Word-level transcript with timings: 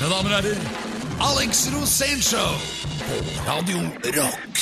Mine 0.00 0.14
damer 0.14 0.32
og 0.32 0.36
herrer, 0.40 0.60
Alex 1.20 1.58
Rosénshow 1.74 2.54
på 3.04 3.16
Radio 3.44 3.82
Rock. 4.14 4.60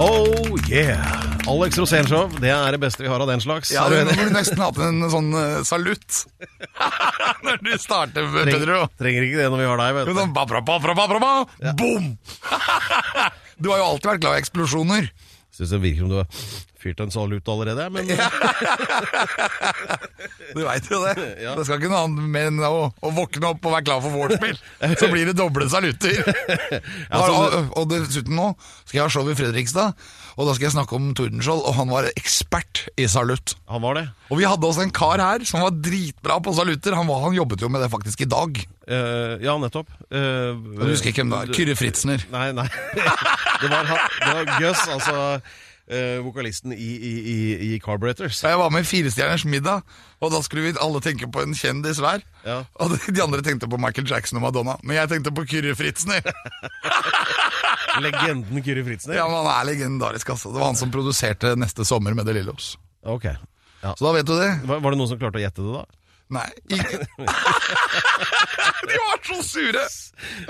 Oh 0.00 0.56
yeah! 0.70 1.12
Alex 1.44 1.76
Rosénshow, 1.76 2.32
det 2.40 2.48
er 2.48 2.72
det 2.72 2.80
beste 2.80 3.04
vi 3.04 3.12
har 3.12 3.20
av 3.20 3.28
den 3.28 3.44
slags. 3.44 3.68
Ja, 3.68 3.84
du 3.92 3.98
Nå 4.00 4.16
må 4.16 4.30
du 4.30 4.32
nesten 4.32 4.64
hatt 4.64 4.80
en 4.80 5.04
sånn 5.12 5.28
uh, 5.36 5.60
salutt 5.68 6.24
når 7.44 7.60
du 7.66 7.72
starter, 7.76 8.32
Pedro. 8.48 8.86
Trenger 8.96 9.28
ikke 9.28 9.42
det 9.44 9.52
når 9.52 9.66
vi 9.66 9.72
har 9.74 9.84
deg, 9.84 9.98
vet 9.98 10.08
du. 10.08 10.16
Sånn 10.22 10.32
ba, 10.32 10.48
ba, 10.48 10.64
ba, 10.64 11.20
ba. 11.20 11.34
Boom! 11.76 12.14
Du 13.60 13.68
har 13.68 13.82
jo 13.82 13.90
alltid 13.90 14.08
vært 14.08 14.22
glad 14.24 14.38
i 14.38 14.40
eksplosjoner. 14.40 15.12
Syns 15.50 15.72
det 15.74 15.80
virker 15.82 16.04
som 16.04 16.10
du 16.12 16.16
har 16.20 16.28
fyrt 16.80 17.00
en 17.04 17.10
salut 17.12 17.48
allerede, 17.52 17.88
men 17.92 18.06
Du 20.54 20.62
veit 20.64 20.86
jo 20.90 21.00
det. 21.04 21.14
Ja. 21.44 21.54
Det 21.58 21.64
skal 21.66 21.78
ikke 21.80 21.90
noe 21.92 22.02
annet 22.06 22.30
mer 22.32 22.48
enn 22.50 22.60
å, 22.66 22.86
å 22.90 23.10
våkne 23.16 23.50
opp 23.52 23.66
og 23.68 23.74
være 23.74 23.86
klar 23.88 24.00
for 24.04 24.14
vorspiel. 24.14 24.58
Så 25.00 25.08
blir 25.12 25.28
det 25.30 25.36
doble 25.38 25.68
salutter. 25.72 26.16
Ja, 27.10 27.20
så- 27.20 27.34
og, 27.34 27.54
og, 27.58 27.70
og 27.82 27.90
dessuten 27.92 28.36
nå 28.38 28.48
skal 28.84 28.96
jeg 29.00 29.04
ha 29.04 29.10
show 29.12 29.28
i 29.30 29.36
Fredrikstad, 29.38 29.94
og 30.40 30.48
da 30.48 30.54
skal 30.56 30.66
jeg 30.70 30.72
snakke 30.72 30.96
om 30.96 31.10
Tordenskjold, 31.18 31.60
og 31.68 31.74
han 31.76 31.90
var 31.92 32.08
ekspert 32.16 32.86
i 32.96 33.04
salutt. 33.12 33.54
han 33.68 33.82
var 33.84 33.98
det. 34.00 34.06
Og 34.32 34.40
vi 34.40 34.48
hadde 34.48 34.64
også 34.66 34.86
en 34.86 34.92
kar 34.96 35.20
her 35.20 35.44
som 35.44 35.60
var 35.60 35.76
dritbra 35.84 36.40
på 36.40 36.54
salutter. 36.56 36.96
Han, 36.96 37.06
var, 37.12 37.20
han 37.28 37.36
jobbet 37.36 37.60
jo 37.60 37.68
med 37.68 37.84
det 37.84 37.90
faktisk 37.92 38.24
i 38.24 38.30
dag. 38.32 38.60
Uh, 38.88 39.36
ja, 39.44 39.58
nettopp. 39.60 39.90
Uh, 40.08 40.56
Du 40.80 40.86
husker 40.88 41.12
ikke 41.12 41.22
hvem 41.26 41.34
det 41.36 41.42
var? 41.44 41.52
Kyrre 41.60 41.76
Fritzner. 41.76 42.24
Nei, 42.32 42.48
nei. 42.56 42.68
Det 43.60 43.68
var, 43.68 43.84
det 43.92 44.30
var 44.38 44.54
Gus, 44.58 44.86
altså 44.88 45.40
Uh, 45.90 46.20
vokalisten 46.22 46.70
i, 46.70 46.76
i, 47.02 47.08
i, 47.32 47.38
i 47.74 47.78
Carburetors. 47.82 48.36
Jeg 48.46 48.54
var 48.60 48.70
med 48.70 48.84
i 48.84 48.86
Firestjerners 48.86 49.42
middag, 49.42 49.80
og 50.22 50.30
da 50.30 50.38
skulle 50.46 50.68
vi 50.68 50.76
alle 50.78 51.00
tenke 51.02 51.26
på 51.34 51.42
en 51.42 51.50
kjendis 51.58 51.98
hver. 51.98 52.22
Ja. 52.46 52.60
Og 52.78 52.92
de- 52.94 53.10
de 53.16 53.22
andre 53.24 53.40
tenkte 53.42 53.66
på 53.66 53.74
Michael 53.82 54.06
Jackson 54.06 54.38
og 54.38 54.44
Madonna, 54.44 54.76
men 54.86 54.94
jeg 55.00 55.10
tenkte 55.10 55.32
på 55.34 55.42
Kyrre 55.50 55.74
Fritzner. 55.74 56.22
Legenden 58.04 58.62
Kyrre 58.64 58.84
Fritzner. 58.86 59.16
Ja, 59.18 59.26
men 59.28 59.40
Han 59.44 59.50
er 59.54 59.70
legendarisk, 59.72 60.30
altså. 60.36 60.52
Det 60.52 60.60
var 60.62 60.70
han 60.72 60.78
som 60.78 60.90
produserte 60.94 61.54
Neste 61.58 61.84
sommer 61.88 62.14
med 62.14 62.26
The 62.28 62.34
Lillos. 62.38 62.74
Ok. 63.02 63.24
Ja. 63.82 63.94
Så 63.96 64.04
da 64.04 64.12
vet 64.12 64.26
du 64.28 64.34
det. 64.36 64.50
Var, 64.68 64.80
var 64.84 64.92
det 64.94 64.98
noen 65.00 65.08
som 65.10 65.18
klarte 65.20 65.40
å 65.40 65.44
gjette 65.44 65.64
det, 65.64 65.72
da? 65.80 65.84
Nei, 66.30 66.46
ingen. 66.70 67.06
De 68.86 68.98
var 69.02 69.18
så 69.26 69.38
sure! 69.42 69.82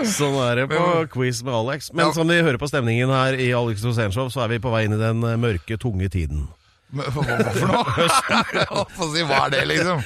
Sånn 0.04 0.36
er 0.44 0.60
det 0.60 0.66
på 0.70 0.80
quiz 1.14 1.40
med 1.46 1.54
Alex. 1.56 1.88
Men 1.96 2.10
Ja. 2.10 2.12
som 2.12 2.28
vi 2.28 2.36
hører 2.42 2.58
på 2.60 2.68
stemningen 2.68 3.08
her 3.14 3.32
i 3.40 3.46
Alex 3.56 3.84
Rosénshow, 3.86 4.28
så 4.32 4.42
er 4.44 4.48
vi 4.52 4.58
på 4.60 4.72
vei 4.74 4.84
inn 4.88 4.96
i 4.96 5.00
den 5.00 5.24
mørke, 5.40 5.78
tunge 5.80 6.10
tiden. 6.12 6.48
Hva, 6.90 7.06
for 7.14 7.70
noe? 7.70 8.84
Få 8.96 9.08
si, 9.12 9.22
hva 9.26 9.44
er 9.46 9.52
det, 9.54 9.60
liksom? 9.70 10.02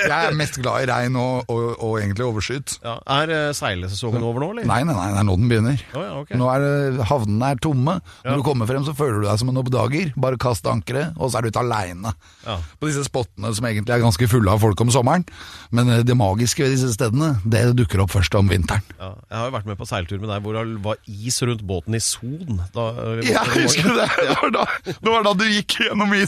Jeg 0.00 0.10
er 0.14 0.36
mest 0.38 0.58
glad 0.62 0.84
i 0.84 0.88
regn 0.90 1.18
og, 1.20 1.44
og, 1.52 1.64
og 1.78 1.96
egentlig 2.00 2.26
overskyet. 2.26 2.76
Ja, 2.84 2.96
Er 3.16 3.32
eh, 3.34 3.50
seilesesongen 3.56 4.24
over 4.26 4.42
nå, 4.44 4.48
eller? 4.54 4.66
Nei, 4.68 4.80
nei, 4.86 4.96
nei, 4.96 5.06
det 5.14 5.20
er 5.22 5.28
nå 5.28 5.36
den 5.38 5.50
begynner. 5.52 5.84
Oh, 5.94 6.02
ja, 6.02 6.12
okay. 6.22 6.38
Nå 6.40 6.48
er 6.50 6.64
det, 6.64 7.06
havnene 7.10 7.52
er 7.54 7.60
tomme. 7.62 7.96
Når 8.26 8.40
du 8.40 8.46
kommer 8.46 8.70
frem, 8.70 8.86
så 8.86 8.96
føler 8.98 9.22
du 9.22 9.28
deg 9.28 9.40
som 9.42 9.52
en 9.52 9.60
oppdager. 9.62 10.10
Bare 10.26 10.40
kast 10.42 10.66
ankeret, 10.70 11.14
og 11.18 11.30
så 11.30 11.38
er 11.40 11.46
du 11.46 11.52
ute 11.54 11.62
aleine. 11.62 12.14
Ja. 12.46 12.58
På 12.80 12.90
disse 12.90 13.04
spottene 13.06 13.52
som 13.54 13.68
egentlig 13.70 13.94
er 13.94 14.02
ganske 14.04 14.28
fulle 14.30 14.50
av 14.54 14.62
folk 14.64 14.82
om 14.84 14.90
sommeren. 14.94 15.26
Men 15.74 15.92
eh, 15.94 16.02
det 16.06 16.18
magiske 16.18 16.66
ved 16.66 16.74
disse 16.76 16.90
stedene, 16.96 17.34
det 17.46 17.64
dukker 17.78 18.02
opp 18.04 18.14
først 18.16 18.34
om 18.38 18.50
vinteren. 18.50 18.82
Ja, 18.98 19.12
jeg 19.30 19.38
har 19.38 19.48
jo 19.50 19.56
vært 19.58 19.70
med 19.70 19.78
på 19.80 19.88
seiltur 19.88 20.18
med 20.22 20.30
deg 20.32 20.42
hvor 20.44 20.58
det 20.58 20.66
var 20.84 20.98
is 21.06 21.38
rundt 21.46 21.62
båten 21.68 21.94
i 21.96 22.02
Son. 22.02 22.60
Da, 22.74 22.90
Jeg 23.22 23.46
husker 23.54 23.90
det! 24.00 24.10
Det 24.24 24.36
var 24.40 24.52
da, 24.54 24.64
det 24.90 25.10
var 25.12 25.24
da 25.26 25.32
du 25.38 25.44
gikk 25.48 25.78
gjennom 25.84 26.10
isen. 26.16 26.23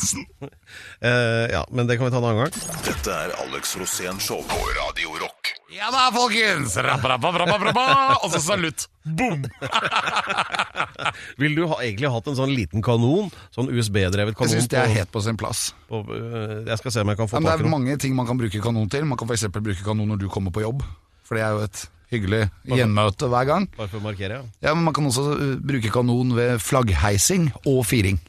Eh, 1.01 1.47
ja, 1.53 1.63
men 1.71 1.87
det 1.87 1.99
kan 1.99 2.09
vi 2.09 2.13
ta 2.15 2.19
en 2.19 2.25
annen 2.25 2.47
gang. 2.47 2.81
Dette 2.87 3.13
er 3.13 3.35
Alex 3.45 3.77
Rosén 3.81 4.21
Show 4.23 4.43
på 4.49 4.61
Radio 4.79 5.17
Rock. 5.21 5.53
Ja 5.77 5.91
da, 5.91 6.07
folkens! 6.15 6.77
Og 6.79 8.29
så 8.33 8.41
salutt. 8.41 8.87
Boom! 9.05 9.43
Vil 11.43 11.57
du 11.59 11.65
ha, 11.69 11.81
egentlig 11.83 12.11
hatt 12.15 12.31
en 12.31 12.39
sånn 12.39 12.53
liten 12.55 12.85
kanon? 12.87 13.33
Sånn 13.55 13.69
USB-drevet 13.75 14.39
kanon? 14.39 14.55
Jeg 14.55 14.63
syns 14.63 14.71
det 14.73 14.79
er 14.81 14.95
helt 14.95 15.13
på 15.13 15.23
sin 15.27 15.39
plass. 15.41 15.69
på, 15.91 16.01
uh, 16.07 16.63
jeg 16.69 16.79
skal 16.81 16.95
se 16.95 17.05
om 17.05 17.13
jeg 17.13 17.21
kan 17.21 17.31
få 17.31 17.37
Ja, 17.37 17.43
men 17.43 17.51
det 17.51 17.59
tak 17.59 17.67
er 17.67 17.75
mange 17.75 17.99
ting 18.03 18.17
man 18.17 18.31
kan 18.31 18.41
bruke 18.41 18.63
kanon 18.63 18.89
til. 18.93 19.05
Man 19.11 19.21
kan 19.21 19.29
f.eks. 19.29 19.49
bruke 19.59 19.83
kanon 19.83 20.15
når 20.15 20.23
du 20.23 20.31
kommer 20.33 20.55
på 20.55 20.65
jobb. 20.65 20.87
For 21.27 21.39
det 21.39 21.45
er 21.45 21.59
jo 21.59 21.67
et 21.67 21.83
hyggelig 22.15 22.43
gjenmøte 22.71 23.29
hver 23.33 23.51
gang. 23.51 23.69
Bare 23.77 23.91
for 23.91 24.01
å 24.01 24.07
markere, 24.07 24.39
ja. 24.39 24.69
Ja, 24.69 24.77
men 24.79 24.87
Man 24.87 24.95
kan 24.97 25.11
også 25.11 25.27
uh, 25.35 25.45
bruke 25.59 25.91
kanon 25.93 26.33
ved 26.39 26.63
flaggheising 26.63 27.51
og 27.67 27.83
firing. 27.91 28.23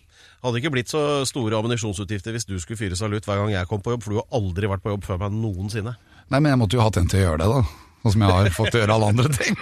Hadde 0.45 0.59
ikke 0.61 0.71
blitt 0.75 0.91
så 0.91 1.01
store 1.25 1.57
ammunisjonsutgifter 1.57 2.35
hvis 2.35 2.45
du 2.45 2.55
skulle 2.61 2.79
fyre 2.79 2.97
salutt 2.99 3.25
hver 3.25 3.41
gang 3.41 3.55
jeg 3.55 3.69
kom 3.69 3.81
på 3.81 3.95
jobb, 3.95 4.05
for 4.05 4.13
du 4.13 4.19
har 4.21 4.37
aldri 4.37 4.69
vært 4.69 4.83
på 4.85 4.93
jobb 4.93 5.07
før 5.07 5.21
meg 5.23 5.33
noensinne. 5.33 5.95
Nei, 6.27 6.39
men 6.39 6.51
jeg 6.51 6.61
måtte 6.61 6.77
jo 6.77 6.83
hatt 6.85 6.99
en 7.01 7.09
til 7.09 7.23
å 7.23 7.25
gjøre 7.25 7.41
det, 7.41 7.49
da. 7.55 7.61
Sånn 8.03 8.13
som 8.13 8.23
jeg 8.23 8.35
har 8.35 8.53
fått 8.55 8.77
gjøre 8.77 8.93
alle 8.93 9.09
andre 9.15 9.31
ting. 9.33 9.57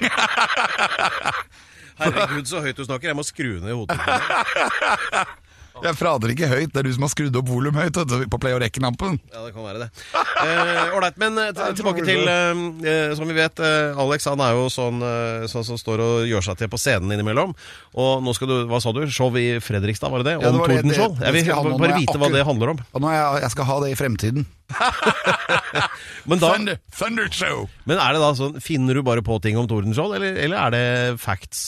Herregud, 2.02 2.46
så 2.50 2.59
høyt 2.66 2.75
du 2.75 2.84
snakker. 2.84 3.08
Jeg 3.14 3.18
må 3.18 3.24
skru 3.24 3.52
ned 3.64 3.72
hodetelefonen. 3.72 5.34
Jeg 5.84 5.97
frader 6.00 6.31
ikke 6.31 6.47
høyt, 6.47 6.72
det 6.72 6.80
er 6.80 6.88
du 6.88 6.91
som 6.96 7.03
har 7.06 7.12
skrudd 7.12 7.36
opp 7.36 7.50
volum 7.50 7.75
høyt 7.75 7.97
på 8.31 8.40
play 8.40 8.56
og 8.56 8.62
Rekken-ampen. 8.63 9.18
Ja, 9.34 9.41
det 9.44 9.52
kan 9.56 9.66
være 9.66 9.81
det. 9.84 9.90
Eh, 10.16 10.96
Ålreit, 10.96 11.18
men 11.22 11.38
eh, 11.41 11.52
tilbake 11.75 12.06
til 12.06 12.28
eh, 12.31 13.13
Som 13.18 13.28
vi 13.30 13.36
vet, 13.38 13.59
eh, 13.63 14.00
Alex 14.00 14.28
han 14.30 14.44
er 14.44 14.56
jo 14.56 14.69
sånn, 14.72 15.03
sånn 15.52 15.68
som 15.68 15.80
står 15.80 16.03
og 16.06 16.14
gjør 16.30 16.46
seg 16.47 16.59
til 16.62 16.72
på 16.72 16.80
scenen 16.80 17.12
innimellom. 17.16 17.56
Og 17.96 18.24
nå 18.24 18.35
skal 18.38 18.52
du, 18.52 18.56
hva 18.72 18.80
sa 18.84 18.94
du, 18.96 19.03
show 19.12 19.34
i 19.40 19.58
Fredrikstad, 19.64 20.12
var 20.14 20.24
det 20.24 20.31
det? 20.31 20.38
Ja, 20.40 20.52
Om 20.53 20.62
var 20.64 20.72
det- 20.72 20.80
Tordenskjold? 20.81 21.19
Jeg 21.25 21.38
vil 21.38 21.52
jeg 21.52 21.80
bare 21.85 22.00
vite 22.00 22.19
hva 22.22 22.31
det 22.34 22.46
handler 22.47 22.75
om. 22.75 22.84
Og 22.94 23.03
nå 23.03 23.16
jeg, 23.16 23.41
jeg 23.46 23.56
skal 23.56 23.69
ha 23.72 23.80
det 23.84 23.91
i 23.91 24.00
fremtiden. 24.00 24.47
Men, 26.30 26.40
da, 26.41 26.53
Thunder, 26.56 26.80
Thunder 26.97 27.28
Show! 27.30 27.68
men 27.85 28.00
er 28.02 28.16
det 28.16 28.22
da 28.24 28.31
sånn, 28.38 28.56
finner 28.64 28.97
du 28.97 29.03
bare 29.06 29.22
på 29.25 29.38
ting 29.44 29.59
om 29.62 29.68
Tordenskjold, 29.69 30.16
eller, 30.18 30.40
eller 30.41 30.58
er 30.58 30.74
det 30.74 31.19
facts? 31.22 31.68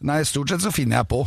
Nei, 0.00 0.22
stort 0.26 0.48
sett 0.52 0.64
så 0.64 0.72
finner 0.74 1.02
jeg 1.02 1.10
på. 1.10 1.20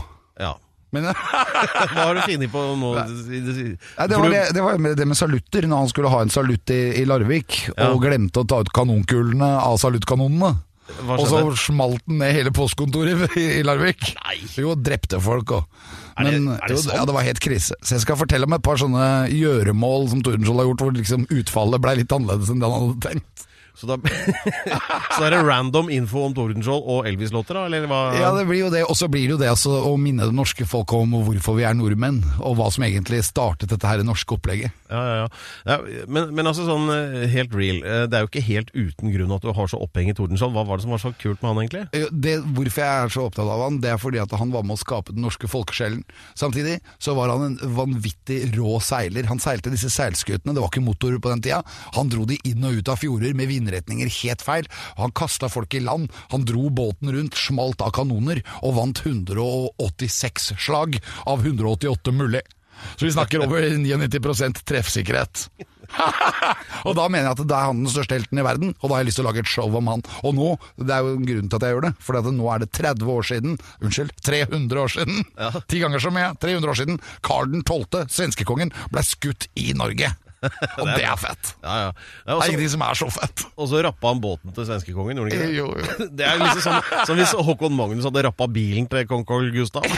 Men 0.92 1.06
Hva 1.12 1.88
har 1.96 2.18
du 2.18 2.22
funnet 2.26 2.52
på 2.52 2.64
nå? 2.82 2.90
Nei, 3.00 4.08
det, 4.08 4.18
var 4.20 4.34
det, 4.34 4.42
det 4.58 4.64
var 4.66 4.82
det 5.00 5.06
med 5.08 5.18
salutter, 5.20 5.68
når 5.72 5.86
han 5.86 5.92
skulle 5.94 6.12
ha 6.12 6.20
en 6.26 6.34
salutt 6.34 6.74
i, 6.76 6.82
i 7.02 7.06
Larvik, 7.08 7.62
Ja. 7.78 7.92
og 7.94 8.02
glemte 8.04 8.44
å 8.44 8.48
ta 8.48 8.60
ut 8.66 8.72
kanonkulene 8.76 9.54
av 9.62 9.78
saluttkanonene. 9.82 10.52
Og 11.08 11.22
så 11.30 11.40
smalt 11.56 12.04
den 12.10 12.18
ned 12.20 12.34
hele 12.36 12.52
postkontoret 12.52 13.32
i, 13.40 13.46
i 13.62 13.64
Larvik. 13.64 14.10
Nei. 14.26 14.42
Jo, 14.60 14.74
drepte 14.76 15.22
folk 15.24 15.54
og 15.56 15.64
Er 16.20 16.28
det- 16.28 16.42
er 16.58 16.68
det 16.68 16.76
jo, 16.76 16.82
ja, 16.92 17.06
det 17.08 17.16
var 17.16 17.24
helt 17.24 17.40
krise. 17.40 17.78
Så 17.80 17.96
jeg 17.96 18.04
skal 18.04 18.20
fortelle 18.20 18.44
om 18.50 18.58
et 18.58 18.66
par 18.66 18.76
sånne 18.82 19.06
gjøremål 19.32 20.10
som 20.12 20.20
Tordenskiold 20.26 20.60
har 20.60 20.68
gjort, 20.68 20.84
hvor 20.84 20.98
liksom 21.00 21.24
utfallet 21.32 21.80
ble 21.88 21.96
litt 22.02 22.12
annerledes 22.18 22.52
enn 22.52 22.60
det 22.60 22.68
han 22.68 22.84
hadde 22.90 23.06
tenkt. 23.08 23.48
Så 23.82 23.88
da, 23.90 23.98
så 25.16 25.26
er 25.26 25.34
det 25.34 25.42
random 25.42 25.90
info 25.90 26.22
om 26.28 26.36
Tordenskjold 26.38 26.84
og 26.86 27.08
Elvis-låter, 27.10 27.58
da? 27.58 27.64
Eller 27.66 27.88
hva? 27.90 28.02
Ja, 28.14 28.30
det 28.36 28.46
blir 28.50 28.68
jo 28.68 28.70
det, 28.74 28.84
og 28.86 28.94
så 28.98 29.10
blir 29.10 29.26
det 29.26 29.34
jo 29.36 29.40
det 29.42 29.50
altså, 29.50 29.74
å 29.90 29.96
minne 29.98 30.28
det 30.30 30.36
norske 30.38 30.68
folk 30.70 30.94
om 30.94 31.16
hvorfor 31.26 31.58
vi 31.58 31.66
er 31.66 31.74
nordmenn, 31.78 32.20
og 32.38 32.60
hva 32.60 32.70
som 32.74 32.86
egentlig 32.86 33.24
startet 33.26 33.72
dette 33.74 33.90
her 33.90 34.04
norske 34.06 34.36
opplegget. 34.38 34.76
Ja, 34.92 35.02
ja, 35.02 35.16
ja. 35.24 35.28
ja 35.72 36.06
men, 36.06 36.30
men 36.38 36.50
altså 36.52 36.68
sånn 36.68 36.92
eh, 36.94 37.26
helt 37.32 37.56
real, 37.58 37.82
eh, 37.82 38.04
det 38.12 38.20
er 38.20 38.26
jo 38.26 38.30
ikke 38.30 38.46
helt 38.46 38.70
uten 38.76 39.14
grunn 39.16 39.34
at 39.34 39.46
du 39.46 39.50
har 39.58 39.72
så 39.72 39.82
oppheng 39.82 40.12
i 40.12 40.16
Tordenskjold. 40.18 40.54
Hva 40.54 40.66
var 40.68 40.78
det 40.78 40.86
som 40.86 40.94
var 40.94 41.02
så 41.02 41.14
kult 41.18 41.42
med 41.42 41.50
han, 41.50 41.64
egentlig? 41.64 41.84
Eh, 41.98 42.08
Det, 42.12 42.38
hvorfor 42.54 42.84
jeg 42.86 43.06
er 43.08 43.14
så 43.18 43.26
opptatt 43.32 43.50
av 43.50 43.66
han, 43.66 43.82
det 43.82 43.94
er 43.96 44.02
fordi 44.02 44.22
at 44.22 44.38
han 44.38 44.54
var 44.54 44.66
med 44.68 44.78
å 44.78 44.82
skape 44.82 45.16
den 45.16 45.26
norske 45.26 45.50
folkesjelen. 45.50 46.04
Samtidig 46.38 46.78
så 47.02 47.16
var 47.18 47.34
han 47.34 47.48
en 47.50 47.76
vanvittig 47.78 48.44
rå 48.54 48.78
seiler. 48.84 49.26
Han 49.32 49.42
seilte 49.42 49.74
disse 49.74 49.90
seilskutene, 49.94 50.54
det 50.54 50.62
var 50.62 50.70
ikke 50.70 50.86
motorer 50.86 51.22
på 51.24 51.34
den 51.34 51.42
tida. 51.48 51.62
Han 51.98 52.12
dro 52.12 52.28
de 52.30 52.38
inn 52.48 52.66
og 52.68 52.78
ut 52.78 52.92
av 52.92 53.02
fjorder 53.02 53.34
med 53.38 53.50
vindretninger 53.72 54.12
helt 54.22 54.42
feil. 54.46 54.70
Han 54.98 55.12
kasta 55.12 55.50
folk 55.50 55.74
i 55.74 55.84
land, 55.84 56.12
han 56.32 56.46
dro 56.46 56.70
båten 56.70 57.12
rundt, 57.14 57.38
smalt 57.38 57.82
av 57.82 57.94
kanoner, 57.96 58.44
og 58.62 58.76
vant 58.80 59.04
186 59.06 60.54
slag 60.60 61.00
av 61.26 61.46
188 61.46 62.12
mulig. 62.12 62.44
Så 62.96 63.06
vi 63.06 63.12
snakker 63.14 63.44
over 63.46 63.62
99% 63.62 64.64
treffsikkerhet. 64.66 65.50
og 66.88 66.96
da 66.98 67.06
mener 67.12 67.28
jeg 67.28 67.36
at 67.36 67.42
det 67.44 67.54
er 67.54 67.68
han 67.68 67.84
den 67.84 67.92
største 67.92 68.16
helten 68.16 68.40
i 68.42 68.46
verden, 68.48 68.72
og 68.80 68.88
da 68.88 68.96
har 68.96 69.04
jeg 69.04 69.10
lyst 69.12 69.20
til 69.20 69.26
å 69.26 69.28
lage 69.28 69.44
et 69.44 69.52
show 69.52 69.78
om 69.78 69.92
han. 69.92 70.02
Og 70.26 70.34
nå, 70.34 70.48
det 70.80 70.96
er 70.96 71.06
jo 71.06 71.20
grunnen 71.20 71.52
til 71.52 71.60
at 71.60 71.68
jeg 71.68 71.76
gjør 71.76 71.86
det, 71.86 71.94
for 72.02 72.32
nå 72.32 72.50
er 72.50 72.64
det 72.64 72.72
30 72.80 73.14
år 73.14 73.30
siden, 73.30 73.60
unnskyld, 73.84 74.16
300 74.26 74.82
år 74.82 74.96
siden, 74.96 75.22
ti 75.70 75.84
ganger 75.84 76.02
så 76.02 76.16
mye, 76.16 76.34
300 76.42 76.74
år 76.74 76.82
siden, 76.82 77.00
Karl 77.28 77.54
12., 77.62 78.10
svenskekongen, 78.18 78.74
ble 78.90 79.06
skutt 79.06 79.52
i 79.60 79.76
Norge. 79.78 80.16
Og 80.82 80.88
det 80.90 81.04
er 81.06 81.18
fett. 81.22 81.52
Ja, 81.62 81.76
ja. 81.86 81.90
Det 82.26 82.34
er 82.34 82.50
ingenting 82.50 82.72
som 82.74 82.84
er 82.88 82.98
så 82.98 83.08
fett. 83.14 83.44
og 83.56 83.70
så 83.70 83.82
rappa 83.86 84.12
han 84.14 84.22
båten 84.24 84.56
til 84.56 84.66
svenskekongen, 84.70 85.20
gjorde 85.22 85.36
han 85.38 85.38
ikke 85.38 85.48
det? 85.48 85.58
Jo, 85.58 85.68
jo. 85.78 86.10
Det 86.18 86.26
er 86.28 86.42
liksom 86.42 86.62
som, 86.66 87.06
som 87.06 87.20
hvis 87.20 87.34
Håkon 87.50 87.76
Magnus 87.78 88.08
hadde 88.10 88.26
rappa 88.26 88.48
bilen 88.50 88.88
til 88.90 89.06
kong 89.10 89.26
Carl 89.30 89.52
Gustav. 89.54 89.86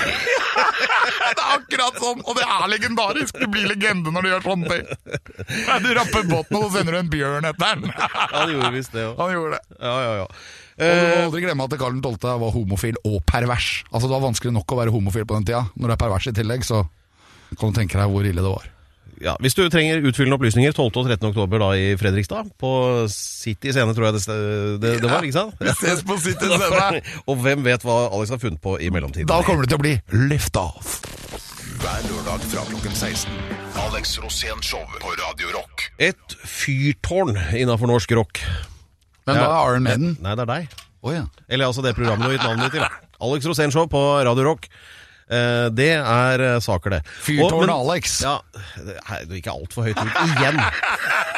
Det 1.34 1.42
er 1.42 1.56
akkurat 1.56 1.96
sånn, 1.98 2.20
og 2.30 2.36
det 2.38 2.44
er 2.46 2.64
legendarisk. 2.70 3.38
Du 3.40 3.48
blir 3.52 3.66
legende 3.70 4.12
når 4.14 4.26
du 4.26 4.28
gjør 4.30 4.44
sånne 4.46 4.70
ting. 4.70 5.16
Du 5.84 5.88
rapper 5.98 6.26
båten, 6.30 6.58
og 6.60 6.66
så 6.68 6.70
sender 6.76 6.96
du 6.96 7.00
en 7.00 7.10
bjørn 7.12 7.48
etter 7.50 7.80
den. 7.80 7.94
Han 8.34 8.52
gjorde 8.54 8.72
visst 8.76 8.94
det 8.94 9.06
òg. 9.08 9.16
Han 9.22 9.32
gjorde 9.34 9.58
det. 9.58 9.78
Ja, 9.80 9.94
ja, 10.04 10.12
ja. 10.22 10.28
Og 10.28 10.84
du 10.84 11.04
må 11.04 11.16
Eh, 11.16 11.24
aldri 11.28 11.42
glemme 11.46 11.66
at 11.68 11.74
Karl 11.78 11.98
12. 12.02 12.28
var 12.44 12.54
homofil 12.56 12.98
og 13.06 13.20
pervers. 13.30 13.84
Altså 13.92 14.08
Det 14.10 14.16
var 14.16 14.24
vanskelig 14.26 14.54
nok 14.56 14.74
å 14.74 14.80
være 14.80 14.94
homofil 14.96 15.26
på 15.30 15.38
den 15.40 15.46
tida. 15.50 15.64
Når 15.78 15.92
du 15.92 15.96
er 15.96 16.02
pervers 16.02 16.30
i 16.30 16.34
tillegg, 16.38 16.66
så 16.66 16.84
kan 17.60 17.70
du 17.74 17.78
tenke 17.80 18.00
deg 18.00 18.10
hvor 18.14 18.26
ille 18.26 18.42
det 18.46 18.54
var. 18.54 18.70
Ja, 19.22 19.36
Hvis 19.44 19.54
du 19.58 19.62
trenger 19.70 20.02
utfyllende 20.08 20.38
opplysninger 20.40 20.74
12. 20.74 20.88
og 20.98 21.08
13. 21.10 21.28
oktober 21.30 21.62
da 21.62 21.70
i 21.78 21.94
Fredrikstad, 22.00 22.50
på 22.60 22.72
City 23.14 23.72
scene, 23.76 23.94
tror 23.94 24.10
jeg 24.10 24.18
det, 24.18 24.38
det, 24.82 24.94
det 25.04 25.12
var, 25.12 25.22
ikke 25.24 25.36
sant? 25.38 25.56
Vi 25.62 25.74
ses 25.80 26.02
på 26.08 26.18
City 26.24 26.50
scene. 26.54 27.02
og 27.28 27.38
hvem 27.44 27.64
vet 27.66 27.86
hva 27.86 27.98
Alex 28.10 28.34
har 28.34 28.42
funnet 28.42 28.62
på 28.64 28.78
i 28.82 28.90
mellomtiden? 28.94 29.30
Da 29.30 29.42
kommer 29.46 29.64
det 29.68 29.74
til 29.74 29.80
å 29.80 29.84
bli 29.84 29.94
lift 30.32 30.58
off. 30.60 30.98
Hver 31.84 32.06
lørdag 32.10 32.46
fra 32.48 32.64
klokken 32.70 32.96
16. 32.96 33.32
Alex 33.84 34.18
Rosén 34.24 34.62
Show 34.64 34.84
på 35.02 35.12
Radio 35.20 35.52
Rock. 35.56 35.88
Et 36.00 36.38
fyrtårn 36.48 37.36
innafor 37.60 37.90
norsk 37.92 38.12
rock. 38.18 38.40
Men 39.28 39.40
hva 39.40 39.48
er 39.50 39.74
Iron 39.74 39.86
Maiden. 39.88 40.16
Nei, 40.24 40.36
det 40.36 40.46
er 40.46 40.52
deg. 40.54 40.78
Oh, 41.04 41.12
ja. 41.12 41.26
Eller 41.52 41.68
altså 41.68 41.84
det 41.84 41.96
programmet 41.98 42.24
du 42.26 42.32
har 42.32 42.38
gitt 42.38 42.46
navnet 42.48 42.72
ditt 42.72 42.80
til. 42.80 43.10
Alex 43.24 43.48
Rosén 43.50 43.72
Show 43.76 43.88
på 43.92 44.00
Radio 44.28 44.46
Rock. 44.48 44.70
Eh, 45.34 45.68
det 45.74 45.90
er 45.98 46.44
eh, 46.46 46.60
saker, 46.64 46.98
det. 46.98 47.02
Fyrtårnet 47.26 47.74
Alex. 47.74 48.20
Ja, 48.24 48.38
det 48.78 48.98
er 49.02 49.38
ikke 49.40 49.56
altfor 49.56 49.88
høyt 49.90 49.98
ut 49.98 50.20
igjen. 50.38 50.60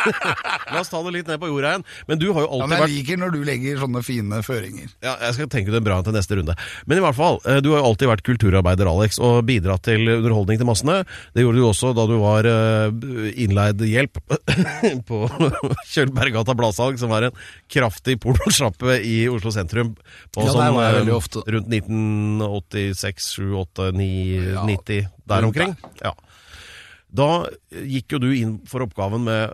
La 0.05 0.81
oss 0.83 0.91
ta 0.91 0.99
det 1.01 1.13
litt 1.15 1.29
ned 1.31 1.39
på 1.41 1.47
jorda 1.49 1.71
igjen. 1.73 1.85
Men 2.09 2.19
du 2.21 2.27
har 2.35 2.43
jo 2.43 2.49
Ja, 2.49 2.51
alltid 2.53 2.69
men 2.69 2.75
jeg 2.77 2.83
vært 2.85 2.93
liker 2.95 3.19
når 3.23 3.31
du 3.33 3.39
legger 3.47 3.79
sånne 3.81 4.01
fine 4.05 4.41
føringer. 4.45 4.91
ja, 5.05 5.15
Jeg 5.23 5.37
skal 5.37 5.49
tenke 5.55 5.73
det 5.73 5.81
bra 5.85 5.97
til 6.05 6.13
neste 6.17 6.37
runde. 6.37 6.53
Men 6.85 6.99
i 6.99 7.05
hvert 7.05 7.17
fall, 7.17 7.39
eh, 7.45 7.61
du 7.65 7.71
har 7.73 7.81
jo 7.81 7.87
alltid 7.89 8.11
vært 8.11 8.25
kulturarbeider, 8.27 8.89
Alex, 8.91 9.17
og 9.23 9.39
bidratt 9.49 9.85
til 9.87 10.05
underholdning 10.17 10.61
til 10.61 10.69
massene. 10.69 10.99
Det 11.33 11.45
gjorde 11.45 11.61
du 11.61 11.65
også 11.71 11.93
da 11.97 12.05
du 12.09 12.15
var 12.21 12.45
innleid 12.45 13.81
hjelp 13.85 14.19
på 15.09 15.21
Kjølberggata 15.93 16.53
Bladsalg, 16.57 16.99
som 17.01 17.09
var 17.13 17.27
en 17.29 17.35
kraftig 17.71 18.17
pornosjappe 18.23 18.99
i 19.05 19.15
Oslo 19.31 19.53
sentrum 19.55 19.95
på 20.35 20.45
Ja, 20.45 20.51
der 20.51 20.53
sånn 20.53 20.81
jeg 20.81 21.55
rundt 21.55 21.73
1986, 21.73 23.31
7, 23.39 23.43
8, 23.63 23.84
9, 23.93 24.07
Ja, 24.55 24.63
90, 24.65 25.09
der 25.29 25.45
omkring. 25.47 25.75
Ja. 26.01 26.13
Da 27.15 27.27
gikk 27.71 28.11
jo 28.15 28.19
du 28.19 28.31
inn 28.35 28.55
for 28.67 28.83
oppgaven 28.83 29.23
med 29.23 29.53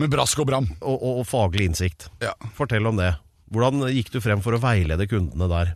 Med 0.00 0.08
brask 0.12 0.38
og 0.40 0.46
bram. 0.48 0.68
og, 0.80 0.94
og, 1.02 1.18
og 1.20 1.26
faglig 1.28 1.66
innsikt. 1.68 2.06
Ja. 2.22 2.32
Fortell 2.56 2.86
om 2.86 2.96
det. 2.96 3.16
Hvordan 3.52 3.82
gikk 3.92 4.12
du 4.14 4.20
frem 4.24 4.40
for 4.44 4.54
å 4.56 4.60
veilede 4.62 5.08
kundene 5.10 5.48
der? 5.50 5.74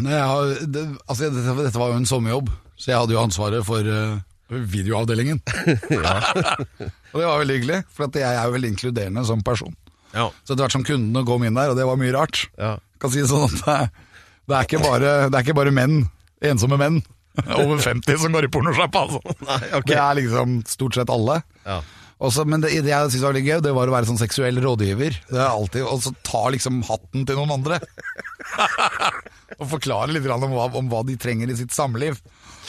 Nei, 0.00 0.16
har, 0.16 0.54
det, 0.72 0.86
altså, 1.06 1.28
dette, 1.28 1.54
dette 1.66 1.78
var 1.78 1.92
jo 1.92 1.98
en 2.00 2.08
sommerjobb, 2.08 2.48
så 2.80 2.90
jeg 2.94 3.00
hadde 3.02 3.12
jo 3.12 3.20
ansvaret 3.20 3.66
for 3.66 3.84
uh, 3.84 4.22
videoavdelingen. 4.48 5.42
og 7.12 7.18
det 7.18 7.26
var 7.26 7.42
veldig 7.42 7.58
hyggelig, 7.58 7.80
for 7.92 8.08
jeg 8.16 8.24
er 8.24 8.46
jo 8.46 8.54
veldig 8.56 8.70
inkluderende 8.72 9.24
som 9.28 9.42
person. 9.44 9.74
Ja. 10.14 10.30
Så 10.44 10.54
etter 10.54 10.64
hvert 10.64 10.76
som 10.78 10.86
kundene 10.86 11.26
kom 11.28 11.44
inn 11.44 11.58
der, 11.58 11.72
og 11.72 11.76
det 11.78 11.84
var 11.88 12.00
mye 12.00 12.14
rart, 12.16 12.46
Ja. 12.56 12.78
kan 13.02 13.12
si 13.12 13.20
det 13.20 13.28
sånn 13.30 13.44
at 13.50 13.58
det, 13.60 13.76
det, 14.48 14.58
er 14.78 14.82
bare, 14.86 15.12
det 15.28 15.36
er 15.38 15.44
ikke 15.44 15.58
bare 15.60 15.74
menn, 15.74 16.02
ensomme 16.50 16.78
menn, 16.80 17.00
over 17.62 17.78
50 17.80 18.18
som 18.20 18.32
går 18.34 18.46
i 18.48 18.52
pornosjappa, 18.52 19.06
altså. 19.06 19.20
Nei, 19.48 19.60
okay. 19.78 19.92
Det 19.94 19.98
er 20.02 20.18
liksom 20.20 20.58
stort 20.68 20.98
sett 20.98 21.12
alle. 21.12 21.40
Ja. 21.64 21.80
Også, 22.22 22.44
men 22.46 22.62
det, 22.62 22.70
det 22.84 22.92
jeg 22.92 23.10
synes 23.10 23.22
var 23.24 23.32
veldig 23.32 23.46
gøy, 23.48 23.60
det 23.64 23.72
var 23.74 23.90
å 23.90 23.94
være 23.96 24.06
sånn 24.06 24.20
seksuell 24.20 24.60
rådgiver. 24.62 25.16
Det 25.26 25.40
er 25.40 25.48
alltid, 25.48 25.82
Og 25.90 26.04
så 26.04 26.12
ta 26.22 26.44
liksom 26.54 26.82
hatten 26.86 27.24
til 27.26 27.38
noen 27.40 27.50
andre. 27.56 27.80
og 29.58 29.66
forklare 29.72 30.12
litt 30.14 30.28
om 30.30 30.52
hva, 30.54 30.68
om 30.78 30.90
hva 30.92 31.02
de 31.08 31.16
trenger 31.20 31.50
i 31.50 31.56
sitt 31.58 31.74
samliv. 31.74 32.20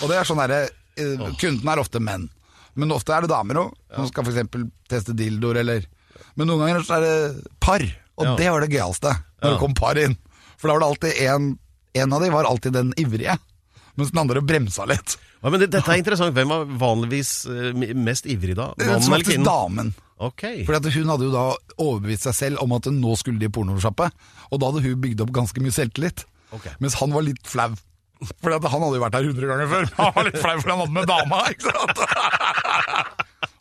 Og 0.01 0.09
det 0.09 0.17
er 0.17 0.25
sånn 0.27 0.41
derre 0.41 0.63
eh, 0.97 1.27
Kunden 1.41 1.69
er 1.69 1.81
ofte 1.83 2.01
menn, 2.03 2.27
men 2.73 2.95
ofte 2.95 3.13
er 3.13 3.25
det 3.27 3.31
damer 3.33 3.61
òg. 3.65 3.75
Som 3.93 4.09
skal 4.09 4.25
f.eks. 4.25 4.65
teste 4.89 5.13
dildoer 5.17 5.61
eller 5.61 5.85
Men 6.33 6.49
noen 6.49 6.63
ganger 6.65 6.85
så 6.87 6.97
er 6.97 7.03
det 7.05 7.49
par, 7.61 7.83
og 8.17 8.25
Ja. 8.25 8.35
det 8.39 8.49
var 8.55 8.65
det 8.65 8.73
gøyeste. 8.73 9.11
Når 9.13 9.45
Ja. 9.45 9.53
det 9.53 9.61
kom 9.61 9.75
par 9.77 9.99
inn. 10.01 10.17
For 10.57 10.67
da 10.67 10.73
var 10.73 10.81
det 10.81 10.89
alltid 10.89 11.27
en 11.29 11.51
En 11.93 12.13
av 12.13 12.23
de 12.23 12.29
var 12.33 12.47
alltid 12.49 12.73
den 12.73 12.87
ivrige, 12.97 13.35
mens 13.99 14.11
den 14.13 14.21
andre 14.23 14.41
bremsa 14.45 14.87
litt. 14.89 15.17
Ja, 15.43 15.51
men 15.51 15.59
det, 15.61 15.69
dette 15.73 15.91
er 15.91 15.99
interessant. 15.99 16.33
Hvem 16.35 16.51
var 16.53 16.65
vanligvis 16.81 17.31
eh, 17.51 17.71
mest 17.99 18.27
ivrig 18.31 18.55
da? 18.57 18.71
Mannen 18.79 19.03
som 19.03 19.15
eller 19.15 19.27
kvinnen? 19.27 19.47
damen. 19.47 19.93
Ok. 20.23 20.43
Fordi 20.67 20.77
at 20.79 20.93
Hun 20.95 21.09
hadde 21.11 21.27
jo 21.27 21.33
da 21.33 21.45
overbevist 21.83 22.27
seg 22.29 22.37
selv 22.37 22.61
om 22.63 22.75
at 22.77 22.87
nå 22.93 23.15
skulle 23.19 23.41
de 23.41 23.49
i 23.49 23.53
pornosjappe, 23.53 24.07
og 24.49 24.61
da 24.61 24.69
hadde 24.69 24.85
hun 24.85 25.01
bygd 25.03 25.25
opp 25.25 25.33
ganske 25.35 25.63
mye 25.63 25.75
selvtillit. 25.75 26.23
Ok. 26.55 26.69
Mens 26.83 26.95
han 27.01 27.11
var 27.15 27.25
litt 27.25 27.43
flau. 27.49 27.73
For 28.43 28.53
han 28.55 28.85
hadde 28.85 28.95
jo 28.99 29.03
vært 29.03 29.17
her 29.19 29.27
100 29.27 29.49
ganger 29.51 29.71
før. 29.71 29.89
Han 29.99 30.13
var 30.15 30.29
litt 30.29 30.39
flau 30.39 30.55
fordi 30.61 30.71
han 30.75 30.83
hadde 30.85 30.97
med 30.99 31.09
dama, 31.11 31.41
ikke 31.51 31.73
sant? 31.73 32.03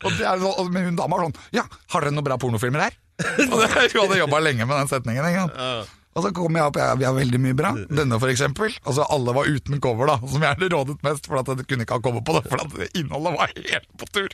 Og 0.03 0.15
det 0.19 0.35
sånn, 0.43 0.71
men 0.75 0.87
hun 0.89 0.97
dama 0.99 1.15
var 1.15 1.29
sånn 1.29 1.37
Ja, 1.55 1.63
har 1.93 2.03
dere 2.03 2.11
noen 2.15 2.27
bra 2.27 2.35
pornofilmer 2.39 2.87
her? 2.89 2.95
Og 3.23 3.59
det, 3.61 3.67
hun 3.93 3.99
hadde 4.03 4.17
jobba 4.19 4.39
lenge 4.43 4.65
med 4.67 4.75
den 4.81 4.89
setningen. 4.91 5.27
Ikke 5.29 5.45
sant? 5.45 5.99
Og 6.13 6.21
så 6.25 6.29
kom 6.35 6.57
jeg 6.59 6.69
opp, 6.69 6.77
jeg, 6.77 6.97
vi 7.01 7.07
har 7.07 7.15
veldig 7.15 7.39
mye 7.41 7.55
bra. 7.57 7.71
Denne 7.89 8.19
for 8.21 8.29
eksempel. 8.29 8.73
Altså 8.83 9.05
alle 9.15 9.33
var 9.33 9.49
uten 9.49 9.79
cover, 9.81 10.11
da. 10.11 10.17
Som 10.29 10.45
jeg 10.45 10.69
rådet 10.73 10.99
mest, 11.05 11.25
for 11.29 11.41
at 11.41 11.49
jeg 11.49 11.65
kunne 11.69 11.87
ikke 11.87 11.97
ha 11.97 12.03
cover 12.05 12.21
på 12.25 12.35
det. 12.37 12.43
For 12.51 12.61
at 12.61 12.99
innholdet 12.99 13.33
var 13.39 13.55
helt 13.57 13.89
på 13.97 14.09
tur. 14.13 14.29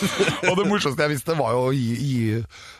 og 0.50 0.60
det 0.60 0.68
morsomste 0.70 1.08
jeg 1.08 1.14
visste, 1.16 1.36
var 1.40 1.56
jo 1.56 1.64
å 1.66 1.74
gi, 1.74 1.88
gi 1.98 2.14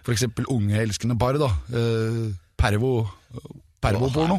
for 0.06 0.14
eksempel 0.14 0.46
unge 0.54 0.78
elskende 0.84 1.18
par, 1.18 1.40
da. 1.42 1.50
Eh, 1.74 2.22
pervo. 2.60 2.94
Pervoporno. 3.82 4.38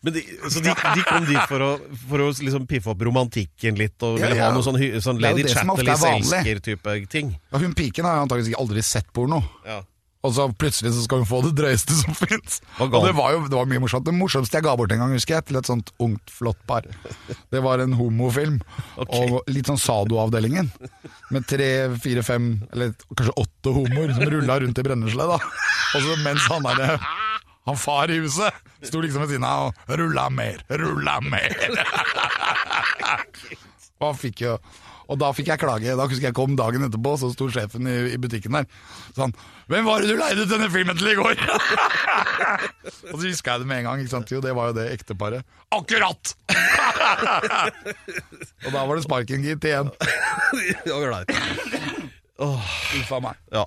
Men 0.00 0.14
de, 0.14 0.22
så 0.46 0.60
de, 0.62 0.70
de 0.70 1.04
kom 1.06 1.24
dit 1.26 1.40
for 1.50 1.62
å, 1.64 1.68
for 2.06 2.22
å 2.22 2.26
liksom 2.30 2.66
piffe 2.70 2.92
opp 2.92 3.00
romantikken 3.02 3.78
litt 3.78 3.98
og 4.06 4.18
ville 4.20 4.36
Ja, 4.36 4.44
ja. 4.44 4.50
ha 4.50 4.54
noe 4.54 4.62
sånn, 4.62 4.78
sånn 5.02 5.18
Lady 5.22 5.42
er 5.42 5.50
Chatterleys 5.56 6.04
elsker-type 6.06 6.94
ting? 7.10 7.32
Ja, 7.50 7.58
hun 7.62 7.74
piken 7.78 8.06
har 8.06 8.20
antakeligvis 8.22 8.58
aldri 8.60 8.84
sett 8.86 9.08
porno. 9.14 9.40
Ja. 9.66 9.80
Og 10.26 10.32
så 10.34 10.48
plutselig 10.58 10.90
så 10.96 11.04
skal 11.04 11.22
hun 11.22 11.28
få 11.30 11.38
det 11.44 11.52
drøyeste 11.60 11.94
som 11.94 12.16
fins. 12.18 12.58
Og 12.82 12.90
det 13.04 13.12
var 13.14 13.36
jo 13.36 13.44
det 13.46 13.54
var 13.54 13.68
mye 13.70 13.82
morsomt. 13.84 14.06
Det 14.08 14.16
morsomste 14.16 14.58
jeg 14.58 14.66
ga 14.66 14.74
bort 14.78 14.90
en 14.94 15.04
gang, 15.04 15.12
husker 15.14 15.36
jeg, 15.36 15.46
til 15.48 15.60
et 15.60 15.70
sånt 15.70 15.92
ungt, 16.02 16.32
flott 16.34 16.58
par. 16.66 16.88
Det 17.54 17.62
var 17.64 17.84
en 17.84 17.96
homofilm. 17.98 18.60
Okay. 18.98 19.28
Og 19.30 19.46
litt 19.52 19.68
sånn 19.70 19.78
Sado-avdelingen. 19.78 20.66
Med 21.30 21.44
tre, 21.48 21.68
fire, 22.02 22.24
fem, 22.26 22.48
eller 22.74 22.90
kanskje 23.14 23.34
åtte 23.38 23.72
homoer 23.76 24.10
som 24.16 24.26
rulla 24.34 24.58
rundt 24.60 24.80
i 24.80 24.84
brennesle. 24.84 25.28
da. 25.30 25.38
Og 25.38 26.02
så 26.02 26.16
mens 26.24 26.48
han 26.50 26.66
der 26.66 26.98
han 27.68 27.76
far 27.76 28.10
i 28.10 28.18
huset 28.22 28.54
sto 28.88 29.00
liksom 29.04 29.22
ved 29.22 29.34
siden 29.34 29.46
av 29.46 29.70
og 29.70 29.94
rulla 30.00 30.26
mer, 30.32 30.62
rulla 30.80 31.18
mer. 31.20 31.52
og 34.00 34.06
han 34.06 34.18
fikk 34.18 34.44
jo 34.46 34.54
og 35.08 35.16
da 35.20 35.30
fikk 35.32 35.48
jeg 35.52 35.62
klage. 35.62 35.94
Da 35.96 36.06
husker 36.08 36.28
jeg 36.28 36.36
kom 36.36 36.56
dagen 36.58 36.84
etterpå, 36.84 37.14
så 37.20 37.30
sto 37.32 37.48
sjefen 37.52 37.88
i, 37.88 37.96
i 38.12 38.18
butikken 38.20 38.58
der. 38.58 38.66
Sånn 39.16 39.32
'Hvem 39.68 39.88
var 39.88 40.00
det 40.00 40.12
du 40.12 40.16
leide 40.20 40.44
ut 40.44 40.52
denne 40.52 40.68
filmen 40.72 40.96
til 40.96 41.12
i 41.12 41.16
går?' 41.16 41.40
og 43.12 43.16
så 43.16 43.24
huska 43.24 43.56
jeg 43.56 43.64
det 43.64 43.68
med 43.68 43.80
en 43.80 43.88
gang. 43.88 44.00
ikke 44.00 44.14
sant? 44.14 44.32
Jo, 44.32 44.40
det 44.44 44.54
var 44.56 44.70
jo 44.70 44.78
det 44.78 44.86
ekteparet. 44.92 45.44
Akkurat! 45.72 46.22
og 48.64 48.70
da 48.72 48.84
var 48.84 48.94
det 48.96 49.04
sparken, 49.04 49.44
gitt, 49.44 49.64
igjen. 49.64 49.92
Ålreit. 50.96 51.28
Uff 52.38 53.12
a 53.12 53.20
meg. 53.20 53.36
Ja. 53.52 53.64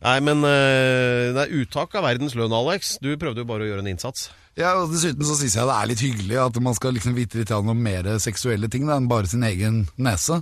Nei, 0.00 0.16
men 0.24 0.40
eh, 0.48 1.30
det 1.36 1.42
er 1.42 1.56
uttak 1.60 1.92
av 1.96 2.06
verdens 2.08 2.34
lønn, 2.36 2.52
Alex. 2.56 2.96
Du 3.04 3.12
prøvde 3.20 3.44
jo 3.44 3.48
bare 3.48 3.66
å 3.66 3.68
gjøre 3.68 3.84
en 3.84 3.90
innsats. 3.92 4.30
Ja, 4.58 4.74
og 4.80 4.92
Dessuten 4.92 5.26
så 5.28 5.36
syns 5.38 5.56
jeg 5.56 5.68
det 5.68 5.76
er 5.76 5.90
litt 5.90 6.04
hyggelig 6.04 6.38
at 6.40 6.56
man 6.64 6.76
skal 6.76 6.96
liksom 6.96 7.16
vite 7.16 7.40
litt 7.40 7.52
om 7.54 7.70
mer 7.76 8.08
seksuelle 8.20 8.70
ting 8.72 8.88
da, 8.88 8.96
enn 8.96 9.10
bare 9.10 9.30
sin 9.30 9.44
egen 9.46 9.84
nese. 10.00 10.40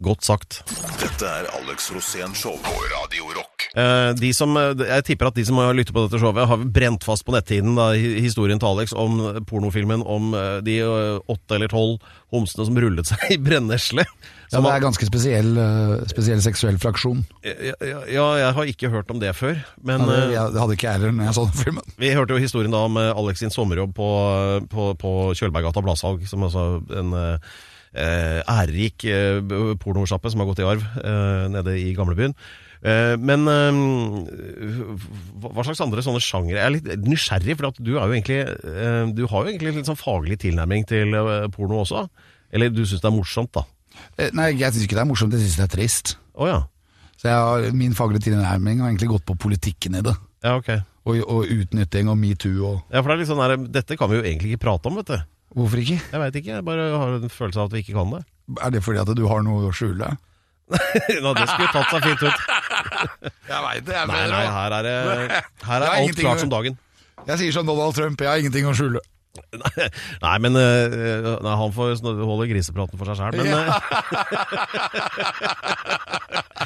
Godt 0.00 0.24
sagt. 0.24 0.62
Dette 0.96 1.28
er 1.28 1.44
Alex 1.58 1.90
Rosén 1.92 2.32
Show 2.32 2.54
på 2.64 2.72
Radio 2.88 3.26
Rock. 3.36 3.66
Eh, 3.76 4.14
de 4.16 4.30
som, 4.32 4.54
eh, 4.56 4.72
jeg 4.88 5.04
tipper 5.04 5.28
at 5.28 5.34
de 5.36 5.44
som 5.44 5.58
har 5.60 5.74
lyttet 5.76 5.92
på 5.92 6.06
dette 6.06 6.18
showet, 6.22 6.48
har 6.48 6.62
brent 6.64 7.04
fast 7.04 7.26
på 7.26 7.34
netthinnen 7.34 7.76
da, 7.76 7.90
historien 7.92 8.58
til 8.58 8.70
Alex 8.70 8.94
om 8.96 9.20
pornofilmen 9.44 10.00
om 10.08 10.32
eh, 10.32 10.62
de 10.64 10.78
eh, 10.80 11.20
åtte 11.28 11.58
eller 11.58 11.68
tolv 11.68 12.00
homsene 12.32 12.64
som 12.64 12.80
rullet 12.80 13.12
seg 13.12 13.26
i 13.36 13.38
brennesle. 13.44 14.06
Ja, 14.50 14.58
Det 14.64 14.72
er 14.72 14.86
ganske 14.88 15.06
spesiell, 15.06 15.52
eh, 15.60 15.96
spesiell 16.10 16.40
seksuell 16.48 16.80
fraksjon. 16.80 17.20
ja, 17.44 17.76
ja, 17.84 18.00
ja, 18.08 18.28
jeg 18.40 18.54
har 18.56 18.72
ikke 18.72 18.90
hørt 18.96 19.10
om 19.12 19.20
det 19.20 19.36
før. 19.36 19.60
Men 19.84 20.00
Ja, 20.00 20.06
det, 20.08 20.20
eh, 20.22 20.32
jeg, 20.38 20.52
det 20.56 20.62
hadde 20.64 20.78
ikke 20.80 20.88
jeg 20.88 20.96
heller 20.96 21.12
når 21.12 21.28
jeg 21.28 21.34
så 21.36 21.44
den 21.50 21.60
filmen. 21.60 21.92
vi 22.00 22.14
hørte 22.16 22.38
jo 22.38 22.40
historien 22.48 22.72
da 22.72 22.86
om 22.88 22.96
eh, 22.96 23.12
Alex 23.12 23.44
sin 23.44 23.52
sommerjobb 23.52 23.92
på, 24.00 24.08
på, 24.72 24.94
på 24.96 25.12
Kjølberggata 25.36 25.84
Bladsalg, 25.84 26.24
som 26.26 26.48
altså 26.48 26.80
en 26.88 27.12
eh, 27.12 27.34
eh, 27.36 27.68
ærerik 27.92 29.04
eh, 29.10 29.40
pornosjappe 29.82 30.30
som 30.30 30.42
har 30.42 30.50
gått 30.50 30.62
i 30.62 30.66
arv 30.68 30.84
eh, 31.02 31.46
nede 31.50 31.74
i 31.80 31.92
gamlebyen. 31.96 32.34
Eh, 32.80 33.16
men 33.20 33.44
eh, 33.50 33.80
hva 35.42 35.64
slags 35.66 35.82
andre 35.84 36.04
sånne 36.04 36.22
sjangere? 36.24 36.60
Jeg 36.60 36.66
er 36.68 36.74
litt 36.76 37.08
nysgjerrig, 37.08 37.56
for 37.58 37.70
at 37.70 37.80
du, 37.82 37.92
jo 37.96 38.04
egentlig, 38.06 38.40
eh, 38.46 39.02
du 39.16 39.24
har 39.26 39.44
jo 39.44 39.52
egentlig 39.52 39.74
litt 39.80 39.90
sånn 39.90 40.00
faglig 40.00 40.40
tilnærming 40.44 40.86
til 40.88 41.16
eh, 41.18 41.48
porno 41.54 41.82
også. 41.82 42.06
Eller 42.54 42.72
du 42.72 42.82
syns 42.84 43.02
det 43.02 43.10
er 43.10 43.16
morsomt, 43.16 43.52
da? 43.56 43.66
Eh, 44.16 44.30
Nei, 44.36 44.52
jeg 44.54 44.72
syns 44.72 44.86
ikke 44.86 44.98
det 44.98 45.04
er 45.04 45.10
morsomt, 45.10 45.34
jeg 45.36 45.44
syns 45.44 45.58
det 45.60 45.66
er 45.66 45.74
trist. 45.74 46.14
Oh, 46.34 46.48
ja. 46.48 46.62
Så 47.20 47.28
jeg 47.28 47.36
har, 47.36 47.66
Min 47.76 47.96
faglige 47.96 48.30
tilnærming 48.30 48.80
har 48.80 48.92
egentlig 48.92 49.10
gått 49.12 49.26
på 49.28 49.36
politikken 49.48 49.98
i 50.00 50.04
det. 50.06 50.16
Ja, 50.46 50.56
ok. 50.56 50.72
Og, 51.10 51.18
og 51.26 51.52
utnytting 51.52 52.08
og 52.12 52.16
metoo 52.20 52.64
og 52.68 52.92
Ja, 52.92 53.00
for 53.00 53.10
det 53.10 53.14
er 53.14 53.20
litt 53.22 53.28
sånn 53.30 53.40
der, 53.40 53.54
Dette 53.80 53.96
kan 53.96 54.10
vi 54.10 54.18
jo 54.18 54.24
egentlig 54.24 54.54
ikke 54.54 54.66
prate 54.66 54.88
om, 54.90 54.98
vet 55.00 55.12
du. 55.12 55.20
Hvorfor 55.56 55.82
ikke? 55.82 55.98
Jeg 55.98 56.22
veit 56.22 56.36
ikke, 56.40 56.52
jeg 56.54 56.64
bare 56.66 56.88
har 56.94 57.14
en 57.18 57.32
følelse 57.32 57.58
av 57.60 57.70
at 57.70 57.74
vi 57.74 57.82
ikke 57.82 57.96
kan 57.96 58.12
det. 58.14 58.20
Er 58.62 58.74
det 58.74 58.82
fordi 58.86 59.00
at 59.02 59.10
du 59.18 59.24
har 59.30 59.42
noe 59.46 59.70
å 59.70 59.72
skjule? 59.74 60.12
Nå, 61.24 61.32
det 61.34 61.46
skulle 61.50 61.70
tatt 61.74 61.90
seg 61.90 62.04
fint 62.06 62.22
ut. 62.22 62.44
Jeg 63.50 63.62
veit 63.64 63.86
det, 63.86 63.94
jeg 63.96 64.06
Nei, 64.06 64.20
nei, 64.30 64.44
her 64.54 64.74
er, 64.76 64.86
her 65.68 65.82
er 65.82 65.88
alt 65.90 66.20
klart 66.20 66.42
som 66.42 66.50
dagen. 66.52 66.76
Jeg 67.26 67.40
sier 67.40 67.54
som 67.54 67.66
Donald 67.66 67.96
Trump, 67.96 68.22
jeg 68.22 68.30
har 68.30 68.38
ingenting 68.40 68.68
å 68.70 68.74
skjule. 68.78 69.02
Nei, 70.24 70.36
men 70.42 70.56
uh, 70.58 71.38
nei, 71.44 71.54
han 71.62 71.72
får 71.74 72.00
holde 72.02 72.48
grisepraten 72.50 72.98
for 72.98 73.10
seg 73.10 73.16
sjæl. 73.20 73.38
Men, 73.38 73.46
eh, 73.54 73.70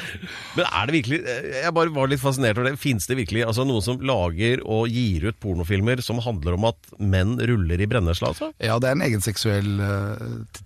men 0.57 0.65
er 0.65 0.89
det 0.89 0.95
virkelig 0.97 1.19
eh, 1.21 1.47
Jeg 1.61 1.75
bare 1.77 1.93
var 1.95 2.09
litt 2.11 2.23
fascinert 2.23 2.57
over 2.57 2.71
det. 2.71 2.81
Fins 2.81 3.07
det 3.09 3.19
virkelig 3.21 3.45
altså, 3.45 3.67
noen 3.67 3.85
som 3.85 4.01
lager 4.01 4.63
og 4.65 4.89
gir 4.91 5.29
ut 5.29 5.39
pornofilmer 5.43 6.01
som 6.05 6.21
handler 6.25 6.57
om 6.57 6.69
at 6.71 6.79
menn 6.99 7.37
ruller 7.41 7.81
i 7.81 7.89
brennesle, 7.89 8.33
Altså? 8.33 8.51
Ja, 8.57 8.79
det 8.81 8.89
er 8.89 8.97
en 8.97 9.05
egen 9.05 9.23
seksuell 9.25 9.71
uh, 9.81 10.61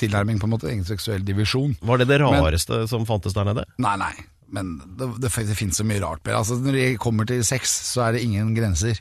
tilnærming, 0.00 0.38
på 0.42 0.48
en 0.48 0.54
måte. 0.54 0.70
Egen 0.70 0.86
seksuell 0.88 1.24
divisjon. 1.26 1.74
Var 1.82 2.02
det 2.02 2.10
det 2.12 2.22
rareste 2.22 2.84
som 2.90 3.06
fantes 3.08 3.34
der 3.36 3.50
nede? 3.50 3.66
Nei, 3.82 3.96
nei. 4.00 4.14
Men 4.52 4.76
det, 4.98 5.08
det, 5.22 5.30
det 5.48 5.56
finnes 5.56 5.78
så 5.80 5.86
mye 5.88 6.02
rart. 6.02 6.28
Altså, 6.28 6.58
når 6.60 6.76
det 6.76 6.88
kommer 7.02 7.28
til 7.28 7.42
sex, 7.46 7.72
så 7.92 8.06
er 8.06 8.16
det 8.16 8.26
ingen 8.26 8.52
grenser. 8.56 9.00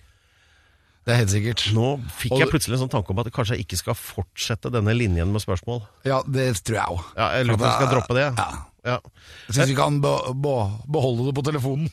Det 1.02 1.14
er 1.16 1.22
helt 1.24 1.32
sikkert. 1.34 1.64
Nå 1.74 1.86
fikk 2.14 2.36
jeg 2.38 2.50
plutselig 2.52 2.78
en 2.78 2.84
sånn 2.84 2.94
tanke 2.94 3.14
om 3.14 3.22
at 3.24 3.30
kanskje 3.34 3.58
jeg 3.58 3.66
ikke 3.66 3.80
skal 3.80 3.98
fortsette 3.98 4.70
denne 4.74 4.94
linjen 4.94 5.32
med 5.34 5.42
spørsmål. 5.42 5.82
Ja, 6.06 6.22
det 6.30 6.52
tror 6.62 6.78
jeg 6.78 6.98
òg. 6.98 7.08
Ja, 7.18 7.30
jeg 7.38 7.48
lurer 7.48 7.58
på 7.58 7.66
om 7.66 7.72
jeg 7.72 7.80
skal 7.80 7.96
droppe 7.96 8.18
det. 8.20 8.28
Ja. 8.38 8.52
Ja. 8.82 8.96
Jeg 9.46 9.54
syns 9.54 9.70
vi 9.70 9.78
kan 9.78 10.00
be, 10.02 10.12
be, 10.42 10.56
beholde 10.90 11.28
det 11.28 11.36
på 11.38 11.44
telefonen. 11.46 11.90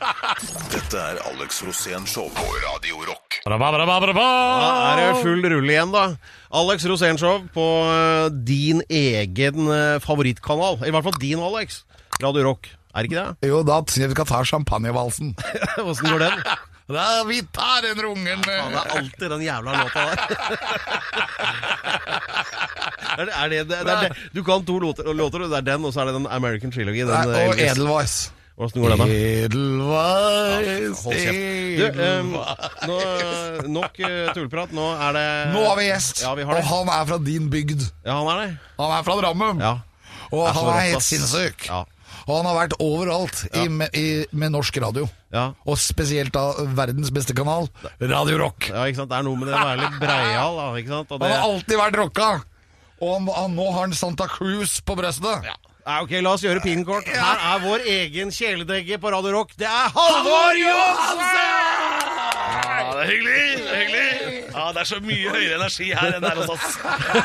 Dette 0.72 1.00
er 1.00 1.20
Alex 1.28 1.60
Rosén 1.64 2.08
Show 2.08 2.30
på 2.32 2.46
Radio 2.64 3.02
Rock. 3.08 3.40
Da 3.42 3.56
er 3.58 5.00
det 5.00 5.08
full 5.20 5.42
rull 5.50 5.72
igjen, 5.72 5.92
da. 5.92 6.04
Alex 6.54 6.84
Rosénshow 6.86 7.40
på 7.54 7.64
eh, 7.90 8.28
din 8.46 8.84
egen 8.86 9.72
eh, 9.72 9.96
favorittkanal. 10.04 10.78
I 10.86 10.92
hvert 10.94 11.08
fall 11.08 11.18
din, 11.20 11.42
Alex. 11.42 11.82
Radio 12.22 12.46
Rock. 12.52 12.70
Er 12.94 13.02
det 13.02 13.10
ikke 13.10 13.24
det? 13.24 13.50
Jo, 13.50 13.62
da 13.66 13.80
syns 13.82 14.04
jeg 14.04 14.12
vi 14.12 14.18
skal 14.20 14.28
ta 14.30 14.42
champagnevalsen. 14.46 15.32
Åssen 15.88 16.12
går 16.12 16.22
den? 16.22 16.44
Da, 16.92 17.24
vi 17.28 17.40
tar 17.52 17.82
den 17.86 18.02
rungen 18.04 18.42
Ja, 18.46 18.68
det 18.68 18.80
er 18.82 18.98
alltid 18.98 19.30
den 19.30 19.42
jævla 19.46 19.72
låta 19.82 20.00
der. 20.10 20.18
er 23.18 23.24
det, 23.26 23.32
er 23.32 23.48
det, 23.48 23.64
det, 23.68 23.78
er 23.80 24.00
det. 24.02 24.16
Du 24.32 24.44
kan 24.44 24.64
to 24.66 24.78
låter, 24.78 25.08
og 25.08 25.16
det 25.16 25.56
er 25.56 25.66
den, 25.72 25.84
og 25.84 25.92
så 25.94 26.00
er 26.02 26.04
det 26.10 26.14
den 26.20 26.26
American 26.26 26.72
Trilogy. 26.72 27.00
Den, 27.00 27.08
Nei, 27.12 27.40
eh, 27.40 27.48
og 27.48 27.54
Edelweiss. 27.60 28.32
Åssen 28.56 28.82
går 28.82 28.88
den, 28.92 28.98
da? 29.00 29.06
Edelweiss. 29.46 31.02
Du, 31.78 31.86
em, 32.04 32.34
nå, 32.88 32.96
nok 33.72 33.96
uh, 34.04 34.32
tullprat. 34.36 34.74
Nå 34.76 34.86
er 34.92 35.16
det 35.16 35.24
Nå 35.54 35.60
har 35.70 35.76
vi 35.80 35.84
gjest, 35.88 36.22
Ja, 36.26 36.34
vi 36.36 36.44
har 36.48 36.60
og 36.60 36.64
han 36.68 36.86
er 36.92 37.08
fra 37.08 37.18
din 37.22 37.48
bygd. 37.52 37.80
Ja, 38.04 38.18
han 38.20 38.28
er 38.34 38.36
det. 38.44 38.50
Han 38.76 38.90
er 38.98 39.02
fra 39.08 39.14
Drammen, 39.22 39.56
Ja. 39.64 39.74
og 40.30 40.42
han 40.52 40.64
er 40.74 40.80
helt 40.92 41.06
sinnssyk. 41.06 41.66
Ja. 41.70 41.84
Og 42.26 42.32
han 42.38 42.46
har 42.46 42.56
vært 42.60 42.76
overalt 42.82 43.42
i, 43.56 43.66
med, 43.68 43.94
i, 43.98 44.06
med 44.32 44.52
norsk 44.54 44.76
radio. 44.84 45.08
Ja. 45.34 45.48
Og 45.66 45.78
spesielt 45.80 46.32
da 46.34 46.44
verdens 46.76 47.10
beste 47.14 47.34
kanal, 47.34 47.66
Radio 48.00 48.38
Rock. 48.44 48.68
ja, 48.70 48.84
ikke 48.86 49.02
sant. 49.02 49.10
Det 49.10 49.18
er 49.18 49.26
noe 49.26 49.40
med 49.40 49.48
det 49.50 49.56
å 49.58 49.64
være 49.64 49.80
litt 49.82 49.98
breial, 50.02 50.56
da. 50.60 50.66
Ikke 50.78 50.92
sant? 50.94 51.10
Og 51.10 51.18
Han 51.18 51.26
det, 51.28 51.34
har 51.36 51.48
alltid 51.50 51.80
vært 51.82 52.00
rocka! 52.02 52.30
Og 53.02 53.14
han, 53.16 53.28
han, 53.34 53.54
nå 53.58 53.64
har 53.74 53.80
han 53.88 53.94
Santa 53.98 54.28
Cruz 54.30 54.76
på 54.86 54.94
brøstet. 54.98 55.48
Ja, 55.48 55.56
ok, 56.04 56.12
La 56.22 56.36
oss 56.36 56.44
gjøre 56.46 56.62
pinenkort. 56.62 57.08
Her 57.10 57.40
er 57.54 57.64
vår 57.64 57.88
egen 57.96 58.30
kjæledegge 58.30 59.00
på 59.02 59.10
Radio 59.10 59.32
Rock. 59.40 59.56
Det 59.58 59.66
er 59.66 59.90
Halvor 59.96 60.54
Johansen! 60.60 62.11
Det 63.02 63.08
er 63.08 63.12
hyggelig. 63.16 63.38
det 63.58 63.72
er 63.72 63.80
hyggelig 63.82 64.42
Ja, 64.52 64.64
Det 64.76 64.80
er 64.84 64.88
så 64.92 64.98
mye 65.02 65.32
høyere 65.34 65.56
energi 65.58 65.88
her 65.90 66.14
enn 66.18 66.26
her 66.28 66.38
hos 66.38 66.52
oss 66.54 66.76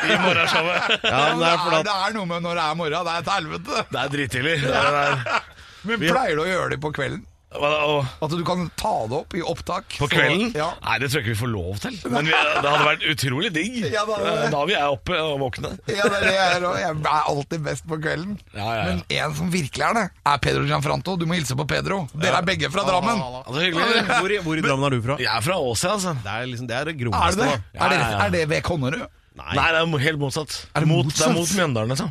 i 0.08 0.16
morgenshowet. 0.24 0.88
Ja, 1.06 1.20
men 1.30 1.42
det 1.44 1.50
er 1.52 1.76
at 1.78 1.86
det 1.86 1.96
er 2.08 2.16
noe 2.16 2.26
med 2.32 2.42
når 2.48 2.58
det 2.58 2.64
er 2.64 2.78
morgen. 2.80 3.06
Det 3.06 3.14
er 3.14 3.22
et 3.22 3.32
helvete. 3.36 3.84
Det 3.92 4.00
er 4.02 4.12
drittidlig. 4.16 4.56
Det 4.64 4.74
er, 4.74 4.90
det 4.96 5.04
er. 5.06 5.42
Men 5.88 6.02
pleier 6.02 6.34
du 6.34 6.42
å 6.42 6.48
gjøre 6.48 6.72
det 6.74 6.80
på 6.82 6.90
kvelden? 6.96 7.22
At 7.58 8.30
du 8.30 8.42
kan 8.46 8.66
ta 8.78 8.92
det 9.10 9.16
opp 9.18 9.34
i 9.34 9.42
opptak? 9.42 9.96
På 9.98 10.06
Så- 10.06 10.12
kvelden? 10.14 10.52
Ja. 10.56 10.68
Nei, 10.84 10.98
det 11.02 11.10
tror 11.10 11.20
jeg 11.20 11.24
ikke 11.26 11.34
vi 11.34 11.40
får 11.42 11.50
lov 11.52 11.78
til. 11.82 11.96
Men 12.10 12.24
vi, 12.28 12.32
det 12.32 12.70
hadde 12.70 12.86
vært 12.86 13.04
utrolig 13.12 13.50
digg. 13.54 13.78
Ja, 13.98 14.04
da, 14.08 14.18
det. 14.22 14.50
Da 14.54 14.62
vi 14.68 14.74
er 14.78 14.86
oppe 14.92 15.18
og 15.18 15.38
våkne. 15.42 15.72
Ja, 15.90 16.04
det 16.08 16.18
er 16.20 16.26
det 16.28 16.34
jeg 16.34 16.56
er, 16.58 16.66
jeg 16.82 16.94
er 17.02 17.28
alltid 17.32 17.64
best 17.66 17.86
på 17.88 17.98
kvelden. 18.02 18.38
Ja, 18.54 18.60
ja, 18.62 18.74
ja. 18.78 18.84
Men 18.92 19.02
en 19.18 19.34
som 19.40 19.50
virkelig 19.52 19.84
er 19.88 19.94
det, 19.98 20.06
er 20.32 20.38
Pedro 20.44 20.64
Gianfranto. 20.68 21.16
Du 21.18 21.26
må 21.26 21.34
hilse 21.38 21.56
på 21.58 21.66
Pedro. 21.68 22.04
Dere 22.14 22.38
er 22.42 22.46
begge 22.46 22.70
fra 22.70 22.84
Drammen. 22.86 23.18
Altså, 23.42 23.58
hyggelig. 23.64 24.02
hvor, 24.12 24.30
i- 24.36 24.42
hvor 24.46 24.56
i 24.58 24.64
Drammen 24.66 24.86
er 24.92 24.96
du 24.96 25.02
fra? 25.08 25.16
Jeg 25.18 25.32
er 25.34 25.40
fra 25.48 25.58
Åse, 25.58 25.88
altså. 25.96 26.14
Det 26.22 26.30
er 26.34 26.46
liksom, 26.52 26.66
det 26.70 26.76
er 26.78 26.84
det 26.90 26.94
Er 26.94 27.00
grommeste, 27.04 27.40
det 27.42 27.50
det? 27.50 27.60
Er 27.74 27.88
det, 27.88 27.98
Ja, 27.98 28.08
ja, 28.08 28.10
ja. 28.10 28.24
er 28.26 28.30
det 28.36 28.44
ved 28.48 28.62
Konnerud? 28.62 29.06
Nei. 29.38 29.52
Nei, 29.54 29.66
det 29.72 29.82
er 29.82 29.98
helt 30.02 30.18
motsatt. 30.18 30.54
Er 30.74 30.80
det 30.82 30.88
mot, 30.90 31.04
motsatt? 31.06 31.28
Det 31.28 31.34
er 31.34 31.38
mot 31.38 31.52
Mjøndalen, 31.58 31.90
altså. 31.94 32.08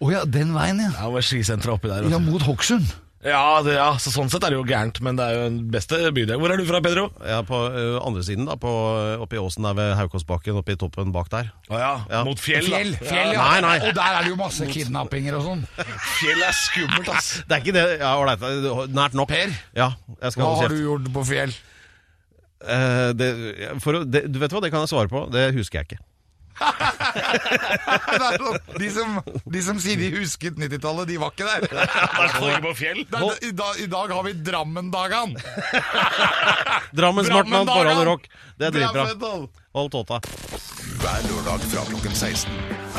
Å 0.00 0.10
ja, 0.12 0.24
den 0.24 0.52
veien, 0.56 0.78
ja. 0.80 0.90
Ja, 0.96 1.08
med 1.12 1.24
skisenteret 1.24 1.72
oppi 1.76 1.88
der. 1.88 2.06
Ja, 2.08 2.18
mot 2.20 2.40
Hokksund. 2.44 2.88
Ja, 3.20 3.60
det, 3.60 3.74
ja, 3.76 3.90
så 4.00 4.08
sånn 4.08 4.30
sett 4.32 4.40
er 4.46 4.54
det 4.54 4.56
jo 4.56 4.62
gærent, 4.64 4.96
men 5.04 5.18
det 5.18 5.24
er 5.28 5.34
jo 5.36 5.40
den 5.50 5.56
beste 5.68 5.98
bydelen. 6.16 6.40
Hvor 6.40 6.54
er 6.54 6.56
du 6.56 6.64
fra, 6.64 6.78
Pedro? 6.80 7.02
Ja, 7.20 7.42
på 7.44 7.58
ø, 7.68 7.82
andre 8.00 8.22
siden, 8.24 8.46
da. 8.48 8.54
På, 8.56 8.70
oppe 9.20 9.36
i 9.36 9.40
åsen 9.42 9.66
der 9.68 9.74
ved 9.76 9.90
Haukåsbakken, 9.98 10.56
oppe 10.56 10.72
i 10.72 10.78
toppen 10.80 11.12
bak 11.12 11.28
der. 11.28 11.50
Å 11.68 11.80
ja, 11.82 11.90
Ja. 12.08 12.22
mot 12.24 12.40
fjell. 12.40 12.64
da. 12.70 12.78
Fjell, 12.80 12.94
fjell, 13.02 13.34
ja. 13.36 13.44
Nei, 13.44 13.60
nei. 13.66 13.74
Og 13.90 13.92
der 13.98 14.16
er 14.16 14.24
det 14.24 14.32
jo 14.32 14.38
masse 14.40 14.64
kidnappinger 14.72 15.36
og 15.36 15.44
sånn. 15.50 15.66
Fjell 16.16 16.46
er 16.48 16.56
skummelt, 16.62 17.12
ass. 17.12 17.28
Det 17.50 17.58
er 17.58 17.60
ikke 17.66 17.76
det 17.76 17.84
Ja, 18.00 18.14
ålreit. 18.16 18.48
Nært 18.96 19.18
nok. 19.20 19.28
Per? 19.36 19.52
Ja, 19.76 19.90
jeg 20.16 20.32
skal 20.32 20.46
Hva 20.46 20.54
holde 20.54 20.62
har 20.64 20.72
du 20.72 20.78
kjeft. 20.78 20.88
gjort 20.88 21.12
på 21.20 21.26
fjell? 21.34 21.54
Eh, 22.60 23.10
det, 23.16 23.28
for 23.84 24.00
å, 24.00 24.04
det, 24.08 24.26
du 24.32 24.40
vet 24.40 24.52
hva, 24.52 24.64
det 24.64 24.72
kan 24.72 24.82
jeg 24.84 24.92
svare 24.96 25.12
på. 25.12 25.26
Det 25.32 25.50
husker 25.60 25.80
jeg 25.82 25.90
ikke. 25.92 26.00
Sånn, 28.20 28.58
de, 28.80 28.88
som, 28.94 29.16
de 29.54 29.62
som 29.64 29.78
sier 29.82 29.98
de 30.00 30.10
husket 30.18 30.58
90-tallet, 30.60 31.08
de 31.10 31.16
var 31.20 31.32
ikke 31.34 31.46
der. 31.48 31.60
I 32.50 32.60
på 32.64 32.74
fjell. 32.78 33.02
Dag, 33.10 33.80
I 33.80 33.86
dag 33.90 34.12
har 34.14 34.26
vi 34.26 34.34
Drammen-dagene. 34.46 35.40
Drammens 36.96 37.30
Martmann 37.32 37.66
på 37.70 38.04
Rock. 38.10 38.28
Det 38.60 38.68
er 38.70 38.76
dritbra. 38.76 39.06
Hold 39.76 39.92
tåta. 39.94 40.18
Hver 41.00 41.22
lørdag 41.30 41.62
fra 41.70 41.84
klokken 41.88 42.12
16. 42.16 42.50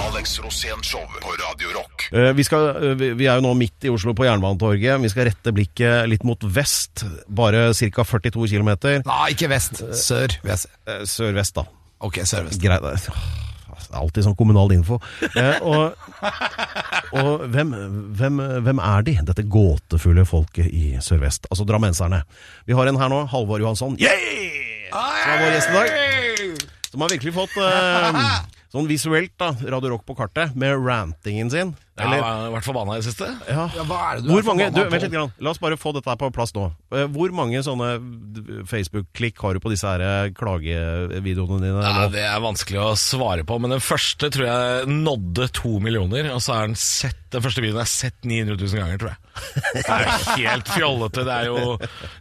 Alex 0.01 0.37
Rosén 0.41 0.79
Show 0.87 1.03
på 1.21 1.33
Radio 1.37 1.73
Rock. 1.75 2.07
Eh, 2.15 2.31
vi, 2.33 2.43
skal, 2.47 2.69
eh, 2.79 2.95
vi- 2.97 3.11
vi 3.19 3.27
er 3.27 3.35
jo 3.37 3.43
nå 3.45 3.51
midt 3.59 3.85
i 3.85 3.91
Oslo 3.91 4.13
på 4.17 4.25
Jernbanetorget. 4.25 5.01
Vi 5.03 5.09
skal 5.11 5.27
rette 5.29 5.51
blikket 5.53 6.07
litt 6.09 6.23
mot 6.25 6.41
vest. 6.41 7.03
Bare 7.27 7.73
ca. 7.75 8.03
42 8.07 8.47
km. 8.47 8.71
Nei, 9.05 9.29
ikke 9.35 9.49
vest. 9.51 9.83
Sør. 9.93 10.39
vil 10.41 10.55
jeg 10.55 10.63
si. 10.63 10.67
Sør-vest, 11.05 11.53
da. 11.59 11.67
Ok, 12.01 12.23
sørvest. 12.25 12.61
Greit. 12.63 13.11
Alltid 13.97 14.25
sånn 14.27 14.37
kommunal 14.39 14.71
info. 14.75 14.99
Eh, 15.35 15.61
og 15.61 15.97
og 17.11 17.43
hvem, 17.51 17.73
hvem, 18.15 18.39
hvem 18.63 18.79
er 18.83 19.05
de, 19.07 19.17
dette 19.27 19.43
gåtefulle 19.51 20.23
folket 20.27 20.69
i 20.71 20.95
Sør-Vest? 21.03 21.49
Altså 21.51 21.65
drammenserne. 21.67 22.21
Vi 22.69 22.77
har 22.77 22.87
en 22.87 22.99
her 23.01 23.11
nå, 23.11 23.25
Halvor 23.31 23.61
Johansson. 23.63 23.97
Yeah! 23.99 24.87
Som 24.91 25.33
er 25.33 25.43
vår 25.43 25.53
gjest 25.55 25.71
i 25.71 25.75
dag. 25.75 26.65
Som 26.91 27.03
har 27.03 27.13
virkelig 27.13 27.35
fått 27.35 27.57
eh, 27.63 28.21
sånn 28.73 28.89
visuelt 28.89 29.33
da, 29.39 29.53
Radio 29.75 29.95
Rock 29.95 30.05
på 30.07 30.15
kartet, 30.19 30.55
med 30.59 30.79
rantingen 30.79 31.51
sin. 31.51 31.75
Jeg 31.99 32.07
har 32.23 32.47
vært 32.53 32.65
forbanna 32.65 32.95
i 32.95 33.01
det 33.01 33.07
siste. 33.09 33.27
ja. 33.51 33.65
Ja, 33.75 33.83
hva 33.85 33.97
er 34.07 34.19
det 34.21 34.25
du 34.25 34.31
Hvor 34.31 34.39
er 34.41 34.47
mange, 34.47 34.67
du, 34.73 34.79
vent 34.89 35.03
litt, 35.03 35.11
grann. 35.13 35.33
La 35.43 35.51
oss 35.51 35.59
bare 35.61 35.77
få 35.77 35.91
dette 35.93 36.07
her 36.09 36.17
på 36.21 36.29
plass 36.33 36.53
nå. 36.55 36.69
Eh, 36.95 37.05
Hvor 37.11 37.33
mange 37.35 37.59
sånne 37.65 37.89
Facebook-klikk 38.69 39.41
har 39.43 39.57
du 39.57 39.61
på 39.63 39.71
disse 39.73 39.87
her 39.87 40.01
eh, 40.05 40.31
klagevideoene 40.37 41.61
dine 41.65 41.83
Nei, 41.83 42.07
det 42.15 42.23
er 42.27 42.39
vanskelig 42.43 42.79
å 42.81 42.91
svare 42.99 43.43
på, 43.47 43.57
men 43.61 43.75
den 43.75 43.83
første 43.83 44.31
tror 44.33 44.47
jeg 44.47 44.87
nådde 44.91 45.49
to 45.57 45.77
millioner. 45.83 46.31
Og 46.35 46.41
så 46.43 46.55
er 46.61 46.69
den 46.71 46.79
sett 46.79 47.17
Den 47.31 47.43
første 47.45 47.61
videoen 47.63 47.83
er 47.85 47.87
sett 47.87 48.17
900 48.27 48.57
000 48.59 48.81
ganger, 48.81 48.97
tror 48.99 49.11
jeg. 49.13 49.19
Det 49.71 49.83
er 49.87 50.01
jo 50.03 50.15
helt 50.41 50.71
fjollete. 50.75 51.23
Det 51.23 51.35
er 51.35 51.45
jo, 51.47 51.75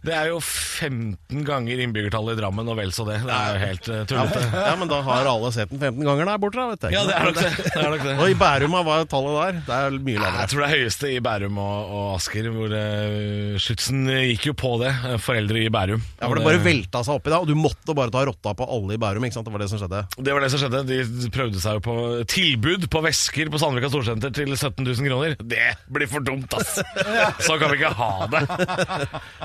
det 0.07 0.13
er 0.15 0.29
jo 0.31 0.37
15 0.39 1.41
ganger 1.47 1.81
innbyggertallet 1.83 2.37
i 2.37 2.39
Drammen, 2.39 2.69
og 2.71 2.77
vel 2.79 2.93
så 2.95 3.03
det. 3.09 3.17
Det 3.27 3.35
er 3.35 3.49
jo 3.57 3.59
helt 3.65 3.89
eh, 3.91 4.05
tullete. 4.07 4.43
ja, 4.55 4.71
men 4.79 4.91
da 4.91 5.01
har 5.09 5.27
alle 5.33 5.51
sett 5.55 5.73
den 5.73 5.81
15 5.83 6.07
ganger 6.07 6.31
der 6.31 6.39
borte, 6.45 6.61
da, 6.61 6.69
vet 6.71 6.87
jeg. 6.87 6.95
Ja, 6.95 7.03
det 7.09 7.17
er 7.17 7.27
nok 7.27 7.39
det. 7.41 7.51
det, 7.59 7.73
er 7.83 7.89
nok 7.91 8.05
det. 8.07 8.15
Og 8.23 8.31
i 8.31 8.37
Bærum, 8.39 8.77
hva 8.87 9.01
er 9.01 9.09
tallet 9.11 9.35
der? 9.41 9.60
Det 9.67 9.75
er 9.77 9.95
mye 10.01 10.19
lavere. 10.19 10.41
Jeg 10.45 10.51
tror 10.51 10.61
det 10.63 10.67
er 10.67 10.81
høyeste 10.81 11.09
i 11.11 11.19
Bærum 11.23 11.57
og, 11.61 11.91
og 11.97 12.05
Asker, 12.15 12.47
hvor 12.55 12.73
uh, 12.75 13.57
Schützen 13.61 14.05
gikk 14.31 14.47
jo 14.51 14.53
på 14.57 14.71
det. 14.81 14.91
eh, 15.11 15.17
Foreldre 15.21 15.61
i 15.61 15.69
Bærum. 15.73 16.01
Ja, 16.19 16.27
for 16.29 16.39
det 16.39 16.45
bare 16.45 16.61
velta 16.63 17.01
seg 17.05 17.19
oppi 17.19 17.33
da, 17.33 17.39
og 17.43 17.49
du 17.49 17.55
måtte 17.57 17.95
bare 17.97 18.13
ta 18.13 18.23
rotta 18.27 18.53
på 18.57 18.67
alle 18.77 18.95
i 18.97 19.01
Bærum, 19.01 19.25
ikke 19.27 19.37
sant? 19.37 19.47
Det 19.47 19.53
var 19.55 19.63
det 19.63 19.69
som 19.71 19.81
skjedde. 19.81 20.01
Det 20.17 20.35
var 20.35 20.45
det 20.45 20.51
som 20.53 20.61
skjedde. 20.63 20.81
De 20.89 21.31
prøvde 21.33 21.61
seg 21.63 21.77
jo 21.79 21.83
på 21.85 21.95
tilbud 22.31 22.87
på 22.91 23.03
vesker 23.05 23.51
på 23.53 23.61
Sandvika 23.61 23.91
Storsenter 23.93 24.33
til 24.35 24.51
17 24.55 24.81
000 24.87 25.09
kroner. 25.11 25.37
Det 25.41 25.69
blir 25.91 26.09
for 26.11 26.25
dumt, 26.25 26.53
ass! 26.57 26.77
Så 27.47 27.57
kan 27.61 27.71
vi 27.73 27.79
ikke 27.81 27.93
ha 27.97 28.11
det. 28.31 28.43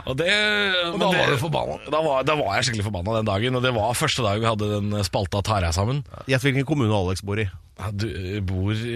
Og, 0.07 0.15
det, 0.19 0.31
Og 0.93 0.99
da 1.03 1.11
var 1.13 1.31
du 1.33 1.39
forbanna. 1.41 1.79
Da 1.93 2.01
var, 2.05 2.27
da 2.27 2.39
var 2.39 2.57
jeg 2.59 2.71
skikkelig 2.71 2.89
forbanna 2.89 3.19
den 3.21 3.29
dagen. 3.31 3.59
Og 3.59 3.65
det 3.65 3.75
var 3.77 3.97
første 3.99 4.25
dag 4.27 4.41
vi 4.43 4.49
hadde 4.51 4.73
den 4.79 4.99
spalta 5.07 5.43
Tar 5.47 5.67
jeg 5.69 5.77
sammen. 5.77 6.03
Gjett 6.31 6.45
hvilken 6.47 6.67
kommune 6.69 6.95
Alex 6.97 7.23
bor 7.27 7.39
i. 7.41 7.47
Ja, 7.77 7.91
du 7.93 8.07
eh, 8.09 8.39
bor 8.41 8.71
i 8.73 8.93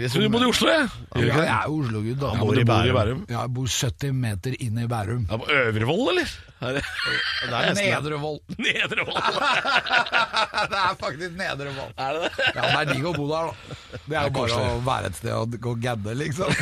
Jeg 0.00 0.08
tror 0.08 0.22
du 0.24 0.30
bor 0.32 0.40
i 0.40 0.46
Oslo, 0.48 0.70
jeg. 0.72 0.86
Ja, 1.20 1.24
jeg 1.36 1.50
er 1.52 1.66
Oslo-gutt, 1.68 2.16
da. 2.22 2.30
Ja, 2.32 2.44
men 2.48 2.56
du 2.56 2.64
bor 2.70 2.86
i 2.88 2.94
Bærum. 2.96 3.18
Ja, 3.28 3.42
jeg 3.44 3.52
bor 3.58 3.66
70 3.68 4.14
meter 4.16 4.54
inn 4.64 4.78
i 4.80 4.86
Bærum. 4.88 5.26
Ja, 5.28 5.36
på 5.42 5.48
Øvrevoll, 5.52 6.06
eller? 6.14 6.30
Er 6.64 6.78
det- 6.78 6.84
Det 7.46 7.52
er 7.52 7.66
nesten 7.68 7.76
det. 7.76 7.90
Nedrevoll. 7.92 8.38
Nedrevoll. 8.56 9.20
det 10.72 10.78
er 10.80 10.96
faktisk 11.02 11.36
Nedrevoll. 11.42 11.92
Er 12.00 12.16
det 12.16 12.22
det? 12.24 12.46
Ja, 12.56 12.62
det 12.62 12.78
er 12.80 12.88
digg 12.94 13.04
å 13.04 13.12
bo 13.18 13.26
der, 13.34 13.50
da. 13.50 13.52
Det 14.06 14.16
er 14.16 14.30
jo 14.30 14.32
bare 14.38 14.62
å 14.64 14.78
være 14.88 15.10
et 15.12 15.18
sted 15.20 15.34
og 15.36 15.58
gå 15.66 15.74
gadde, 15.84 16.14
liksom. 16.16 16.56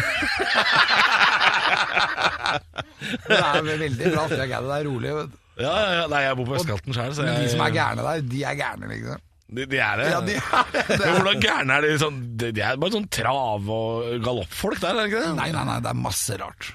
det 3.28 3.38
er 3.38 3.62
veldig 3.68 4.11
bra 4.16 4.26
sted 4.26 4.42
er 4.42 4.50
gadde. 4.50 4.66
Det 4.73 4.80
er 4.80 4.88
rolig. 4.90 5.14
vet 5.20 5.30
du. 5.30 5.38
Ja, 5.62 5.70
ja, 5.70 5.90
ja. 6.00 6.06
Nei, 6.11 6.25
jeg 6.26 6.34
bor 6.40 6.50
på 6.50 6.58
østkanten 6.58 6.96
sjøl, 6.99 7.14
så 7.14 7.28
Men 7.28 7.38
de 7.44 7.52
som 7.54 7.62
er 7.62 7.75
gærne 7.78 8.02
der, 8.08 8.26
de 8.34 8.42
er 8.50 8.58
gærne, 8.58 8.90
liksom. 8.90 9.23
De, 9.54 9.66
de 9.68 9.78
er 9.78 10.00
det. 10.00 10.06
Ja, 10.10 10.20
de 10.24 10.34
er 10.40 10.70
det. 10.72 10.84
Men 11.04 11.18
hvordan 11.18 11.42
gærne 11.44 11.76
er 11.76 11.84
de? 11.84 11.90
Sånn, 12.00 12.22
de, 12.40 12.48
de 12.56 12.62
er 12.64 12.78
bare 12.80 12.94
sånn 12.96 13.08
trav- 13.12 13.68
og 13.74 14.08
galoppfolk 14.24 14.80
der, 14.80 14.96
er 14.96 15.04
det 15.04 15.10
ikke 15.12 15.22
det? 15.26 15.34
Nei, 15.38 15.50
nei, 15.54 15.64
nei, 15.68 15.78
det 15.84 15.90
er 15.92 16.00
masse 16.00 16.38
rart. 16.40 16.70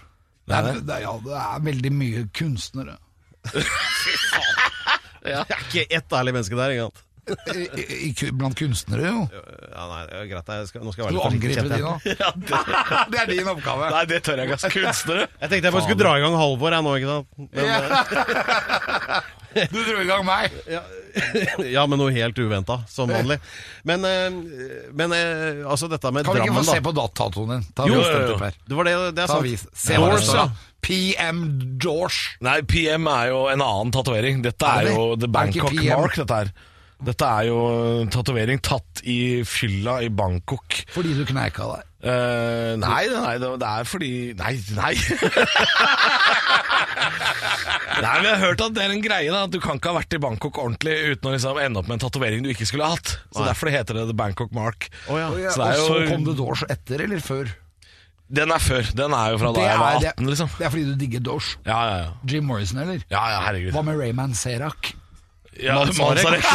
Det 0.49 0.53
Det 0.53 0.55
er, 0.59 0.79
det? 0.81 0.95
er, 0.95 1.01
ja, 1.07 1.13
det 1.25 1.35
er 1.41 1.65
veldig 1.69 1.91
mye 1.97 2.21
kunstnere. 2.39 2.95
Det 5.19 5.33
er 5.35 5.43
ikke 5.65 5.83
ett 5.97 6.13
ærlig 6.15 6.31
menneske 6.37 6.55
der. 6.55 6.71
engang. 6.77 6.93
I, 7.29 7.65
i, 7.77 8.07
i, 8.07 8.11
blant 8.33 8.55
kunstnere, 8.57 9.03
jo. 9.11 9.25
Ja, 9.35 9.83
nei, 9.91 9.99
det 10.07 10.15
er 10.17 10.29
greit. 10.31 10.47
Jeg 10.61 10.69
skal, 10.71 10.81
nå 10.87 10.93
skal 10.95 11.03
jeg 11.03 11.07
være 11.09 11.15
litt 11.17 11.25
forsiktig. 11.27 11.51
angriper 11.59 11.75
de 11.75 11.81
nå. 11.83 11.93
Ja, 12.23 12.29
Det 13.11 13.19
er 13.21 13.27
din 13.29 13.49
oppgave. 13.51 13.89
Nei, 13.93 14.05
det 14.09 14.19
tør 14.25 14.39
jeg 14.41 14.45
ikke. 14.49 14.71
Kunstnere. 14.79 15.27
Jeg 15.43 15.47
tenkte 15.51 15.65
jeg 15.69 15.75
bare 15.75 15.85
skulle 15.85 15.99
dra 16.01 16.13
i 16.17 16.23
gang 16.23 16.33
Halvor 16.39 16.71
jeg 16.77 16.83
nå, 16.87 16.91
ikke 16.97 17.11
sant. 17.11 17.27
Men, 17.53 17.67
Du 19.53 19.79
dro 19.81 19.97
i 20.01 20.07
gang 20.07 20.25
meg. 20.27 20.53
ja, 20.75 20.81
ja, 21.75 21.83
men 21.89 21.97
noe 21.99 22.13
helt 22.13 22.37
uventa, 22.37 22.79
som 22.87 23.09
vanlig. 23.09 23.39
Men, 23.87 24.05
eh, 24.05 24.39
men 24.93 25.15
eh, 25.17 25.63
altså 25.65 25.89
dette 25.89 26.11
med 26.13 26.27
Drammen, 26.27 26.29
da. 26.29 26.29
Kan 26.29 26.37
vi 26.37 26.45
ikke 26.45 26.53
Drammen, 26.53 26.69
få 26.69 26.77
se 26.77 26.85
på 26.85 26.93
dataen 26.99 27.53
din? 27.55 27.67
Ta 27.75 27.87
Jo, 27.89 27.99
jo, 28.03 28.23
jo. 28.29 28.37
her. 28.43 28.57
Det 28.69 28.77
var 28.77 28.89
det, 28.89 28.95
det 29.17 29.25
jeg 29.25 29.31
Ta 29.33 29.39
sa. 29.39 29.75
Se 29.85 29.97
hva 29.97 30.09
det 30.11 30.17
Doors, 30.19 30.27
står. 30.29 30.41
ja. 30.41 30.47
da. 30.49 30.65
PM 30.85 31.41
George. 31.81 32.37
Nei, 32.45 32.57
PM 32.69 33.09
er 33.11 33.31
jo 33.33 33.41
en 33.51 33.65
annen 33.65 33.91
tatovering. 33.95 34.43
Dette 34.45 34.69
Er 34.69 34.85
er 34.85 34.89
det 34.91 34.93
jo? 34.95 35.07
The 35.09 35.17
Er 35.17 35.25
det 35.25 35.31
Bangkok 35.35 35.79
Mark, 35.89 36.15
dette 36.21 36.37
her. 36.43 36.53
Dette 37.09 37.27
er 37.39 37.49
jo 37.49 37.59
tatovering 38.11 38.61
tatt 38.63 39.01
i 39.07 39.17
fylla 39.47 39.97
i 40.03 40.09
Bangkok. 40.11 40.81
Fordi 40.93 41.13
du 41.17 41.25
kneika 41.27 41.67
deg. 41.73 41.88
Eh, 41.99 42.73
nei, 42.79 43.01
nei, 43.11 43.33
det 43.43 43.67
er 43.67 43.83
fordi 43.83 44.09
Nei, 44.39 44.53
nei! 44.71 44.93
nei, 47.99 48.13
men 48.21 48.27
Jeg 48.29 48.37
har 48.37 48.39
hørt 48.39 48.61
at 48.63 48.71
det 48.77 48.85
er 48.85 48.93
en 48.93 49.03
greie. 49.03 49.27
da 49.33 49.41
At 49.49 49.51
Du 49.51 49.59
kan 49.63 49.75
ikke 49.81 49.91
ha 49.91 49.97
vært 49.99 50.15
i 50.15 50.21
Bangkok 50.23 50.55
ordentlig 50.63 50.93
uten 51.11 51.27
å 51.27 51.33
liksom 51.35 51.59
ende 51.59 51.81
opp 51.81 51.89
med 51.91 51.97
en 51.97 52.03
tatovering 52.05 52.45
du 52.45 52.53
ikke 52.53 52.69
skulle 52.69 52.87
ha 52.87 52.95
hatt. 52.95 53.17
Så 53.35 53.43
Derfor 53.43 53.67
heter 53.73 53.93
det 53.99 54.05
The 54.13 54.17
Bangkok 54.21 54.51
Mark. 54.55 54.87
Oh, 55.09 55.19
ja. 55.19 55.27
Og 55.27 55.35
Så 55.51 55.59
det 55.59 55.67
er 55.73 55.83
så 55.83 55.97
kom 56.13 56.23
det 56.29 56.37
Dosh 56.39 56.63
etter 56.71 57.03
eller 57.03 57.19
før? 57.25 57.51
Den 58.29 58.51
er 58.53 58.61
før. 58.61 58.85
Den 58.95 59.13
er 59.17 59.31
jo 59.33 59.37
fra 59.41 59.51
da 59.57 59.59
er, 59.59 59.67
jeg 59.71 59.79
var 59.81 59.91
er, 59.91 59.95
18, 60.13 60.27
liksom. 60.29 60.49
det 60.55 60.65
er 60.67 60.71
fordi 60.75 60.85
du 60.85 60.93
digger 61.01 61.21
Dosh. 61.25 61.55
Ja, 61.65 61.79
ja, 61.89 61.95
ja. 62.05 62.09
Jim 62.29 62.45
Morrison, 62.45 62.77
eller? 62.83 62.99
Ja, 63.09 63.23
ja, 63.33 63.39
herregud. 63.47 63.73
Hva 63.73 63.81
med 63.87 63.97
Rayman 63.99 64.33
Serak? 64.37 64.91
Ja, 65.59 65.75
Manzarek. 65.85 66.45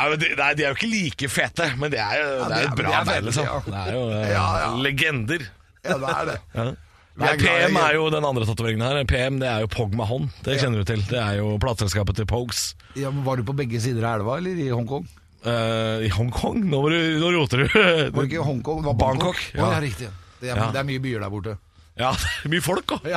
Nei, 0.00 0.16
de, 0.16 0.28
nei, 0.38 0.50
de 0.56 0.64
er 0.64 0.70
jo 0.70 0.76
ikke 0.78 0.88
like 0.90 1.28
fete, 1.32 1.66
men 1.80 1.90
det 1.92 1.98
er 2.00 2.20
jo 2.20 2.28
det 2.48 2.58
er 2.60 2.68
et 2.68 2.76
bra 2.78 3.00
band, 3.04 3.26
liksom. 3.28 3.48
Det 3.66 3.80
er 3.80 3.90
jo 3.96 4.04
eh, 4.14 4.28
Ja, 4.30 4.44
ja. 4.62 4.68
legender. 4.84 5.42
Ja, 5.84 5.96
det 6.00 6.14
er 6.14 6.30
det. 6.34 6.38
Ja. 7.20 7.26
Vi 7.26 7.26
er 7.26 7.36
glad 7.36 7.58
i 7.58 7.64
PM 7.66 7.76
er 7.82 7.94
jo 7.98 8.04
den 8.14 8.24
andre 8.24 8.46
tatoveringen 8.48 8.80
her. 8.86 9.00
PM 9.10 9.40
det 9.42 9.48
er 9.50 9.64
jo 9.64 9.68
Pog 9.68 9.92
Mahon. 9.98 10.28
Det 10.46 10.54
kjenner 10.62 10.80
du 10.80 10.86
til. 10.88 11.02
Det 11.10 11.18
er 11.20 11.34
jo 11.40 11.50
plateselskapet 11.60 12.16
til 12.16 12.24
Pogues. 12.30 12.60
Ja, 12.96 13.10
men 13.12 13.26
Var 13.26 13.42
du 13.42 13.44
på 13.50 13.52
begge 13.58 13.80
sider 13.82 14.06
av 14.08 14.20
elva, 14.22 14.38
eller 14.40 14.56
i 14.62 14.68
Hongkong? 14.72 15.04
Eh, 15.44 16.06
I 16.06 16.10
Hongkong? 16.14 16.62
Nå, 16.62 16.80
må 16.80 16.88
du, 16.94 16.96
nå 17.20 17.32
roter 17.34 17.64
du. 17.66 17.66
Var 17.74 18.14
det 18.14 18.24
ikke 18.30 18.46
Hongkong? 18.46 18.80
Det 18.80 18.88
var 18.92 18.96
Bangkok. 19.02 19.36
Bangkok, 19.36 19.42
Å, 19.52 19.58
ja. 19.58 19.68
ja, 19.74 19.82
riktig. 19.84 20.08
Det 20.40 20.48
er, 20.54 20.62
Ja. 20.62 20.70
det 20.72 20.80
er 20.80 20.88
mye 20.94 21.02
byer 21.04 21.26
der 21.26 21.34
borte. 21.34 21.56
Ja, 22.00 22.14
mye 22.50 22.62
folk 22.64 22.96
òg. 22.96 23.06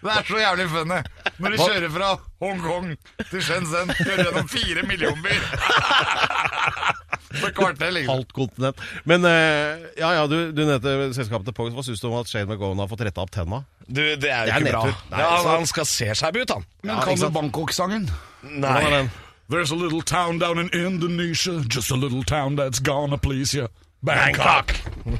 Det 0.00 0.08
er 0.08 0.24
så 0.24 0.38
jævlig 0.40 0.64
funny 0.72 0.96
når 1.44 1.52
du 1.52 1.56
kjører 1.60 1.90
fra 1.92 2.06
Hongkong 2.40 2.86
til 3.28 3.42
Shenzhen. 3.44 3.90
Kjører 3.98 4.22
gjennom 4.30 4.48
fire 4.48 4.84
millionbyer. 4.88 5.44
Liksom. 7.30 8.08
Halvt 8.10 8.32
kontinent. 8.34 8.80
Men 9.08 9.24
eh, 9.24 9.84
ja, 10.00 10.08
ja, 10.18 10.24
du, 10.28 10.50
du 10.52 10.64
nevnte 10.66 10.92
selskapet 11.14 11.46
til 11.46 11.54
Pogs. 11.56 11.72
Hva 11.76 11.84
syns 11.86 12.02
du 12.02 12.08
om 12.10 12.16
at 12.18 12.28
Shane 12.28 12.48
McGowan 12.50 12.80
har 12.82 12.88
fått 12.90 13.04
retta 13.06 13.22
opp 13.22 13.30
tenna? 13.32 13.62
Du, 13.86 14.00
det 14.02 14.28
er 14.32 14.48
Det 14.48 14.50
jo 14.50 14.56
er 14.56 14.64
ikke 14.66 14.72
bra. 14.74 14.82
Nei, 15.12 15.20
ja, 15.22 15.28
så- 15.44 15.52
han 15.54 15.68
skal 15.70 15.86
se 15.88 16.08
seg 16.18 16.36
ut, 16.40 16.50
han. 16.56 16.66
Men 16.82 16.96
Ja, 16.96 17.04
kan 17.06 17.20
du? 17.22 17.28
Bangkok-sangen? 17.36 18.08
Nei. 18.42 18.80
den? 18.90 19.10
There's 19.50 19.70
a 19.72 19.78
little 19.78 20.02
town 20.02 20.38
down 20.38 20.58
in 20.58 20.68
Indonesia, 20.74 21.60
just 21.68 21.90
a 21.90 21.96
little 21.96 22.22
town 22.24 22.56
that's 22.56 22.78
gonna 22.82 23.16
please 23.18 23.54
you. 23.54 23.68
Bangkok! 24.00 24.72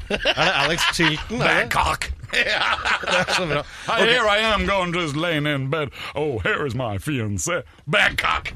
Er 0.09 0.45
det 0.45 0.53
Alex 0.65 0.81
Chilton? 0.93 1.39
Bangkok! 1.39 2.11
det 2.31 3.17
er 3.19 3.33
så 3.35 3.45
bra. 3.45 3.61
Here 3.99 4.25
I 4.25 4.39
am 4.53 4.65
going 4.65 4.93
just 4.93 5.15
laying 5.15 5.45
in 5.45 5.69
bed. 5.69 5.91
Oh, 6.15 6.39
here 6.39 6.65
is 6.65 6.73
my 6.73 6.97
fiancé. 6.97 7.61
Bangkok! 7.85 8.53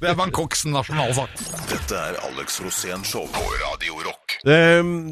det 0.00 0.08
er 0.08 0.14
Bangkoks 0.16 0.64
nasjonalsang. 0.64 1.28
Dette 1.68 1.98
er 1.98 2.16
Alex 2.30 2.60
Rosén 2.64 3.04
Show 3.04 3.28
på 3.28 3.44
Radio 3.66 4.00
Rock. 4.06 4.38
Det, 4.46 4.60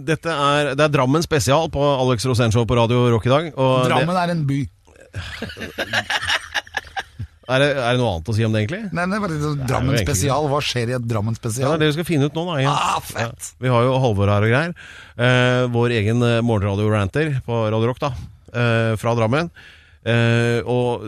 dette 0.08 0.32
er, 0.32 0.72
det 0.78 0.86
er 0.86 0.94
Drammen 0.96 1.26
spesial 1.26 1.68
på 1.74 1.84
Alex 2.00 2.24
Rosén 2.24 2.54
Show 2.54 2.64
på 2.64 2.78
Radio 2.78 3.04
Rock 3.12 3.28
i 3.28 3.34
dag. 3.34 3.52
Og 3.58 3.84
Drammen 3.90 4.16
er 4.16 4.32
en 4.32 4.46
by. 4.48 4.62
Er, 7.50 7.62
det, 7.62 7.68
er 7.74 7.96
det 7.96 7.98
noe 7.98 8.12
annet 8.14 8.30
å 8.30 8.34
si 8.36 8.44
om 8.46 8.54
det, 8.54 8.62
egentlig? 8.62 8.80
Nei, 8.94 9.06
det 9.10 9.16
er 9.18 9.24
bare 9.24 9.38
Drammen 9.66 9.94
egentlig 9.96 10.06
spesial. 10.06 10.46
Hva 10.52 10.60
skjer 10.62 10.92
i 10.92 10.96
et 10.98 11.08
Drammen 11.10 11.34
Ja, 11.40 11.50
det 11.50 11.72
er 11.72 11.82
det 11.82 11.90
vi 11.90 11.96
skal 11.98 12.08
finne 12.12 12.30
ut 12.30 12.38
nå. 12.38 12.46
da. 12.46 12.60
Ah, 12.70 13.00
fett. 13.02 13.50
Ja. 13.50 13.58
Vi 13.64 13.72
har 13.74 13.88
jo 13.88 13.98
Halvor 14.04 14.30
her 14.30 14.46
og 14.46 14.52
greier. 14.54 14.76
Eh, 15.18 15.64
vår 15.74 15.96
egen 15.98 16.22
eh, 16.26 16.38
morgenradio-ranter 16.46 17.36
på 17.46 17.60
Radio 17.74 17.90
Rock, 17.90 18.00
da. 18.06 18.14
Eh, 18.54 18.94
fra 19.00 19.16
Drammen. 19.18 19.50
Eh, 20.00 20.64
og 20.64 21.02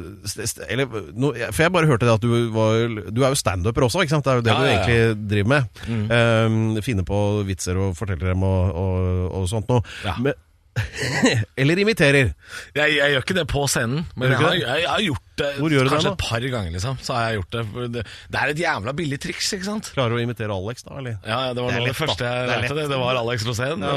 eller, 0.68 0.84
no, 1.16 1.30
For 1.32 1.62
jeg 1.64 1.72
bare 1.72 1.88
hørte 1.88 2.04
det 2.04 2.12
at 2.12 2.24
du 2.26 2.50
var 2.52 2.90
Du 3.08 3.22
er 3.24 3.30
jo 3.32 3.38
standuper 3.40 3.86
også, 3.86 4.02
ikke 4.04 4.12
sant? 4.12 4.26
Det 4.26 4.34
er 4.34 4.40
jo 4.42 4.44
det 4.44 4.52
Ja, 4.52 4.58
du 4.58 4.68
egentlig 4.68 5.28
driver 5.30 5.52
med. 5.54 5.84
Eh, 6.18 6.82
finner 6.84 7.06
på 7.08 7.20
vitser 7.48 7.80
og 7.80 7.94
forteller 7.96 8.34
dem 8.34 8.44
og, 8.44 8.74
og, 8.76 9.30
og 9.38 9.46
sånt 9.48 9.70
noe. 9.72 9.80
Men, 10.20 10.36
eller 11.60 11.80
imiterer. 11.82 12.32
Jeg, 12.76 12.94
jeg 12.96 13.12
gjør 13.12 13.24
ikke 13.24 13.36
det 13.36 13.44
på 13.50 13.62
scenen, 13.68 14.06
men 14.16 14.32
jeg 14.32 14.40
har, 14.40 14.54
jeg, 14.56 14.82
jeg 14.84 14.88
har 14.88 15.02
gjort 15.04 15.42
det 15.42 15.50
Hvor 15.58 15.74
gjør 15.74 15.84
du 15.84 15.88
det 15.88 15.92
kanskje 15.92 16.08
da? 16.08 16.14
et 16.16 16.22
par 16.22 16.46
ganger. 16.54 16.72
liksom 16.76 16.98
Så 17.04 17.16
har 17.16 17.22
jeg 17.26 17.40
gjort 17.40 17.56
Det 17.56 17.92
Det, 17.96 18.04
det 18.32 18.40
er 18.40 18.52
et 18.52 18.62
jævla 18.62 18.94
billig 18.96 19.18
triks, 19.20 19.52
ikke 19.56 19.68
sant? 19.68 19.90
Klarer 19.96 20.14
du 20.14 20.20
å 20.20 20.22
imitere 20.24 20.56
Alex, 20.56 20.86
da? 20.88 20.96
Eller? 21.00 21.18
Ja, 21.28 21.38
ja, 21.48 21.54
Det 21.56 21.64
var 21.64 21.76
Det 21.76 21.82
av 21.82 21.88
det 21.90 21.96
første 21.98 22.30
jeg 22.30 22.48
Det 22.48 22.56
lærte. 22.56 22.76
Det, 22.78 22.86
det 22.92 23.00
var 23.02 23.20
Alex 23.22 23.48
Rosén. 23.48 23.86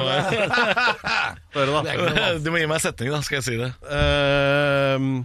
Da. 1.56 2.36
Du 2.44 2.50
må 2.52 2.60
gi 2.60 2.68
meg 2.68 2.76
en 2.76 2.84
setning, 2.84 3.14
da, 3.14 3.22
skal 3.24 3.38
jeg 3.40 3.46
si 3.46 3.56
det. 3.60 3.70
Uh, 3.88 5.24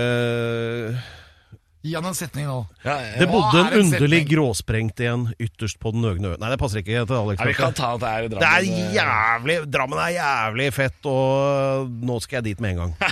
eh, 0.00 1.02
Gi 1.82 1.96
han 1.96 2.06
en 2.06 2.14
setning 2.14 2.46
nå. 2.46 2.60
Ja, 2.84 2.94
det 3.18 3.26
ja. 3.26 3.30
bodde 3.30 3.58
en 3.58 3.66
er 3.66 3.72
en 3.72 3.80
underlig 3.82 4.20
setning? 4.20 4.28
gråsprengt 4.30 5.00
en 5.02 5.24
ytterst 5.42 5.80
på 5.82 5.90
den 5.90 6.06
øgne 6.06 6.30
ø... 6.30 6.36
Nei, 6.38 6.50
det 6.52 6.58
passer 6.62 6.78
ikke 6.78 7.02
til 7.10 7.16
Alex. 7.18 7.40
Ja, 7.42 7.48
vi 7.50 7.56
kan 7.58 7.74
ta 7.74 7.94
at 7.96 8.04
det 8.04 8.10
er 8.12 8.22
i 8.22 8.30
Det 8.30 8.50
er 8.50 8.62
jævlig 8.94 9.56
Drammen 9.66 9.98
er 9.98 10.12
jævlig 10.14 10.68
fett, 10.76 11.00
og 11.10 11.90
nå 12.06 12.20
skal 12.22 12.38
jeg 12.38 12.52
dit 12.52 12.62
med 12.62 12.76
en 12.76 12.84
gang. 12.84 12.94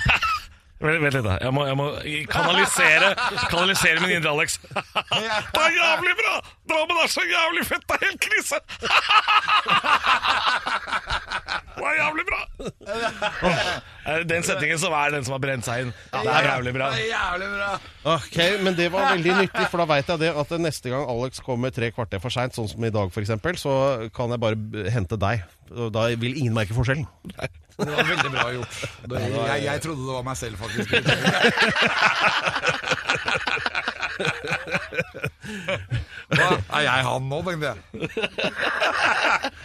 Vent 0.81 1.13
litt, 1.13 1.27
da. 1.27 1.35
Jeg 1.43 1.53
må, 1.53 1.67
jeg 1.69 1.77
må 1.77 1.87
kanalisere 2.33 3.11
Kanalisere 3.51 4.01
min 4.01 4.15
indre 4.17 4.31
Alex. 4.33 4.57
Det 5.55 5.61
er 5.61 5.75
jævlig 5.77 6.15
bra! 6.23 6.39
Drammen 6.71 7.03
er 7.03 7.11
så 7.11 7.27
jævlig 7.27 7.67
fett, 7.69 7.85
det 7.91 7.95
er 7.99 8.07
helt 8.07 8.23
krise! 8.25 8.57
Det 11.77 11.85
er 11.87 11.97
jævlig 12.01 12.25
bra! 12.31 12.41
Eh, 14.11 14.23
Den 14.25 14.41
setningen 14.43 14.79
som 14.81 14.95
er 14.97 15.11
den 15.13 15.25
som 15.27 15.35
har 15.37 15.41
brent 15.43 15.67
seg 15.67 15.83
inn. 15.85 15.91
Det 16.11 16.31
er 16.33 16.47
jævlig 16.47 16.73
bra. 16.73 16.87
Jævlig 16.97 17.49
bra. 17.53 17.67
Ok, 18.15 18.37
Men 18.65 18.75
det 18.79 18.87
var 18.95 19.11
veldig 19.13 19.35
nyttig, 19.43 19.67
for 19.71 19.83
da 19.83 19.87
veit 19.91 20.09
jeg 20.09 20.23
det 20.23 20.31
at 20.41 20.55
neste 20.65 20.89
gang 20.91 21.05
Alex 21.13 21.43
kommer 21.45 21.69
tre 21.77 21.91
kvarter 21.93 22.19
for 22.23 22.33
seint, 22.33 22.57
sånn 22.57 22.71
som 22.73 22.87
i 22.89 22.91
dag 22.95 23.13
f.eks., 23.13 23.61
så 23.61 23.75
kan 24.17 24.33
jeg 24.33 24.41
bare 24.41 24.57
hente 24.91 25.21
deg. 25.21 25.45
Da 25.93 26.07
vil 26.17 26.33
ingen 26.41 26.57
merke 26.57 26.75
forskjellen. 26.75 27.05
Det 27.37 27.91
var 27.93 28.09
veldig 28.09 28.33
bra 28.33 28.47
gjort. 28.57 28.81
Det, 29.05 29.21
jeg, 29.37 29.61
jeg 29.69 29.85
trodde 29.85 30.01
det 30.09 30.17
var 30.17 30.25
meg 30.33 30.37
selv, 30.41 30.57
faktisk. 30.65 30.89
Hva? 36.31 36.49
Er 36.77 36.85
jeg 36.87 37.07
han 37.09 37.29
nå, 37.31 37.39
tenkte 37.47 37.67
jeg. 37.71 37.79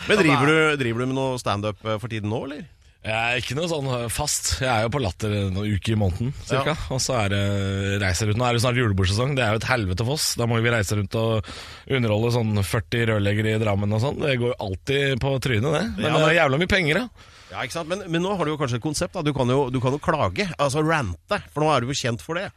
Men 0.08 0.22
driver 0.22 0.46
du, 0.50 0.58
driver 0.82 1.00
du 1.04 1.06
med 1.12 1.18
noe 1.18 1.39
standup 1.41 1.78
eh, 1.86 2.00
for 2.02 2.12
tiden 2.12 2.30
nå, 2.34 2.39
eller? 2.48 2.63
Jeg 3.06 3.13
er 3.13 3.38
ikke 3.38 3.54
noe 3.60 3.68
sånn 3.70 3.86
øh, 3.86 4.06
fast. 4.10 4.48
Jeg 4.63 4.72
er 4.72 4.88
jo 4.88 4.89
på 4.96 5.02
Latter 5.04 5.30
noen 5.54 5.76
uker 5.76 5.94
i 5.94 5.98
måneden, 6.02 6.32
cirka. 6.48 6.74
Og 6.89 6.98
så 7.04 7.13
er 7.20 7.30
det 7.36 7.41
reiser 8.02 8.32
rundt. 8.32 8.39
Nå 8.41 8.48
er 8.48 8.58
det 8.58 8.63
snart 8.63 8.80
julebordsesong. 8.82 9.36
Det 9.38 9.44
er 9.46 9.54
jo 9.54 9.60
et 9.62 9.68
helvete 9.70 10.08
for 10.08 10.18
oss. 10.18 10.32
Da 10.39 10.48
må 10.50 10.58
vi 10.65 10.74
reise 10.74 10.98
rundt 10.98 11.13
og 11.22 11.46
underholde 11.86 12.32
sånn 12.34 12.58
40 12.65 13.06
rørleggere 13.12 13.54
i 13.56 13.62
Drammen 13.62 13.94
og 13.94 14.02
sånn. 14.02 14.18
Det 14.26 14.34
går 14.41 14.56
jo 14.56 14.58
alltid 14.65 15.22
på 15.22 15.36
trynet, 15.46 15.70
det. 15.78 15.84
Men 16.00 16.10
Ja, 16.10 16.18
det 16.18 16.32
er 16.32 16.38
jævla 16.41 16.60
mye 16.63 16.72
penger, 16.74 17.02
da. 17.04 17.32
Ja, 17.52 17.62
ikke 17.62 17.76
sant? 17.78 17.88
Men, 17.94 18.02
men 18.10 18.24
nå 18.26 18.32
har 18.36 18.50
du 18.50 18.52
jo 18.56 18.58
kanskje 18.58 18.80
et 18.80 18.84
konsept. 18.84 19.13
da 19.13 19.22
Du 19.22 19.30
kan 19.38 19.48
jo, 19.54 19.68
du 19.70 19.78
kan 19.84 19.94
jo 19.94 20.00
klage. 20.02 20.48
Altså 20.58 20.82
rante. 20.82 21.38
For 21.54 21.62
nå 21.62 21.70
er 21.76 21.86
du 21.86 21.91
jo 21.94 21.98
kjent 22.02 22.24
for 22.26 22.41
det. 22.41 22.48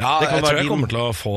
Ja, 0.00 0.14
Det 0.24 0.30
jeg 0.32 0.40
tror 0.40 0.56
jeg 0.56 0.64
din- 0.64 0.72
kommer 0.72 0.88
til 0.88 1.02
å 1.04 1.10
få 1.12 1.34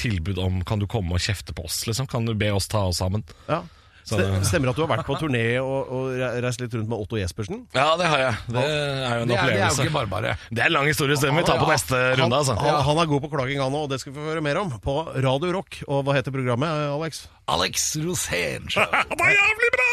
tilbud 0.00 0.40
om 0.40 0.62
Kan 0.64 0.80
du 0.80 0.86
komme 0.90 1.14
og 1.14 1.20
kjefte 1.20 1.52
på 1.54 1.68
oss, 1.68 1.82
liksom? 1.86 2.08
Kan 2.10 2.24
du 2.24 2.32
be 2.34 2.48
oss 2.56 2.66
ta 2.72 2.86
oss 2.88 3.02
sammen? 3.04 3.22
Ja. 3.46 3.60
Så 4.04 4.16
det- 4.18 4.28
Stemmer 4.48 4.70
at 4.70 4.76
du 4.76 4.82
har 4.86 4.90
vært 4.96 5.06
på 5.06 5.16
turné 5.20 5.44
og, 5.62 5.90
og 5.92 6.42
reist 6.42 6.60
litt 6.60 6.72
rundt 6.74 6.88
med 6.88 6.98
Otto 6.98 7.16
Jespersen? 7.20 7.66
Ja, 7.74 7.96
det 8.00 8.06
har 8.10 8.18
jeg. 8.18 8.34
Det 8.48 8.64
er 8.64 9.16
jo 9.16 9.22
en 9.22 9.28
Det 9.28 9.36
er, 9.36 9.46
det 9.46 9.54
er 9.54 9.58
jo 9.60 9.64
opplevelse. 9.66 9.84
ikke 9.86 9.92
bare 9.98 10.06
bare. 10.14 10.36
Det 10.50 10.58
er 10.64 10.66
en 10.66 10.72
lang 10.78 10.86
historie, 10.90 11.16
det 11.20 11.32
må 11.32 11.40
vi 11.44 11.46
ta 11.50 11.58
på 11.60 11.68
neste 11.70 12.00
runde, 12.20 12.36
altså. 12.40 12.56
Han, 12.58 12.80
han 12.90 12.98
er 13.04 13.06
god 13.12 13.20
på 13.26 13.30
klaging, 13.36 13.60
han 13.62 13.72
òg, 13.72 13.84
og 13.86 13.90
det 13.90 14.00
skal 14.00 14.12
vi 14.12 14.18
få 14.18 14.30
høre 14.32 14.40
mer 14.42 14.56
om 14.62 14.70
på 14.80 14.96
Radio 15.22 15.52
Rock. 15.58 15.82
Og 15.88 16.04
hva 16.04 16.16
heter 16.18 16.32
programmet, 16.34 16.68
Alex? 16.90 17.26
Alex 17.48 17.96
Rosén. 18.02 18.66
Det 19.20 19.26
er 19.26 19.36
jævlig 19.36 19.70
bra! 19.76 19.90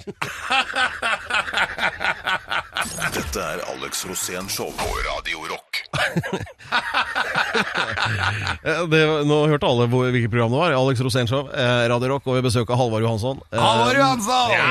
Dette 3.14 3.40
er 3.42 3.60
Alex 3.72 4.04
Rosén 4.08 4.48
Show 4.50 4.70
på 4.78 4.88
Radio 5.08 5.38
Rock. 5.50 5.70
Eh, 8.60 8.82
Det, 8.92 8.98
nå 9.26 9.36
hørte 9.48 9.66
alle 9.66 9.86
hvor, 9.90 10.10
hvilket 10.12 10.30
program 10.32 10.52
det 10.52 10.58
var. 10.60 10.74
Alex 10.76 11.00
Rosénshow, 11.02 11.48
eh, 11.56 11.88
Radio 11.90 12.10
Rock, 12.12 12.26
og 12.28 12.36
vi 12.38 12.42
besøker 12.44 12.76
Halvard 12.78 13.02
Johansson. 13.04 13.40
Eh, 13.50 13.58
Halvor 13.60 13.96
Johansson! 13.96 14.52
Ja, 14.52 14.66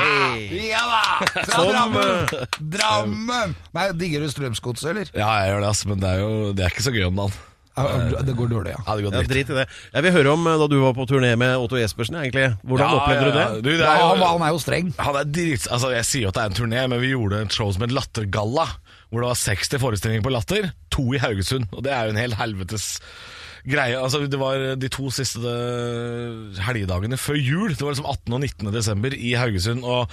Ja 0.70 0.82
da! 0.86 1.02
Fra 1.42 1.56
Som, 1.58 1.70
Drammen! 1.72 2.10
Drammen! 2.76 3.54
Nei, 3.76 3.86
Digger 4.00 4.24
du 4.24 4.30
Strømsgodset, 4.32 4.88
eller? 4.92 5.10
Ja, 5.14 5.28
jeg 5.42 5.52
gjør 5.52 5.60
det, 5.66 5.70
ass, 5.74 5.82
men 5.90 6.02
det 6.02 6.08
er 6.14 6.22
jo 6.22 6.30
det 6.56 6.64
er 6.66 6.70
ikke 6.74 6.86
så 6.86 6.94
gøy 6.94 7.04
om 7.10 7.18
dagen. 7.24 7.36
Ja, 7.76 8.22
Det 8.26 8.34
går 8.36 8.48
dårlig, 8.50 8.72
ja. 8.74 8.80
Ja, 8.86 8.96
det 8.98 9.04
går 9.06 9.14
Ja, 9.14 9.22
drit 9.30 9.50
i 9.50 9.56
det. 9.60 9.66
Jeg 9.94 10.02
vil 10.02 10.12
høre 10.12 10.32
om 10.34 10.46
eh, 10.50 10.58
da 10.58 10.66
du 10.68 10.76
var 10.82 10.92
på 10.96 11.06
turné 11.08 11.30
med 11.38 11.56
Otto 11.56 11.78
Jespersen. 11.78 12.16
egentlig. 12.20 12.48
Hvordan 12.66 12.90
Ja, 12.90 12.98
opplevde 12.98 13.24
du 13.30 13.38
det? 13.38 13.46
Du, 13.62 13.70
det 13.70 13.78
ja 13.84 13.92
er 13.94 14.06
han, 14.10 14.24
han 14.26 14.42
er 14.42 14.52
jo 14.54 14.58
streng. 14.58 14.92
han 14.98 15.16
er 15.16 15.24
drit, 15.24 15.66
altså 15.70 15.92
Jeg 15.94 16.04
sier 16.08 16.22
jo 16.26 16.28
at 16.28 16.34
det 16.34 16.42
er 16.42 16.50
en 16.50 16.58
turné, 16.60 16.86
men 16.90 17.00
vi 17.00 17.12
gjorde 17.14 17.42
et 17.46 17.52
show 17.54 17.70
som 17.72 17.82
het 17.86 17.92
Lattergalla. 17.94 18.66
Hvor 19.10 19.22
det 19.24 19.30
var 19.32 19.38
60 19.38 19.78
forestillinger 19.82 20.22
på 20.22 20.30
Latter, 20.34 20.70
to 20.90 21.06
i 21.14 21.18
Haugesund. 21.18 21.66
Og 21.72 21.82
det 21.86 21.92
er 21.94 22.04
jo 22.06 22.14
en 22.14 22.20
hel 22.20 22.34
helvetes 22.38 23.00
greie. 23.66 23.96
Altså 23.98 24.20
Det 24.30 24.38
var 24.40 24.76
de 24.78 24.88
to 24.88 25.10
siste 25.10 25.40
eh, 25.40 26.60
helgedagene 26.66 27.18
før 27.18 27.38
jul. 27.38 27.74
Det 27.74 27.82
var 27.82 27.94
liksom 27.94 28.06
18. 28.06 28.32
og 28.34 28.40
19. 28.40 28.72
desember 28.74 29.14
i 29.14 29.32
Haugesund. 29.38 29.82
Og 29.84 30.10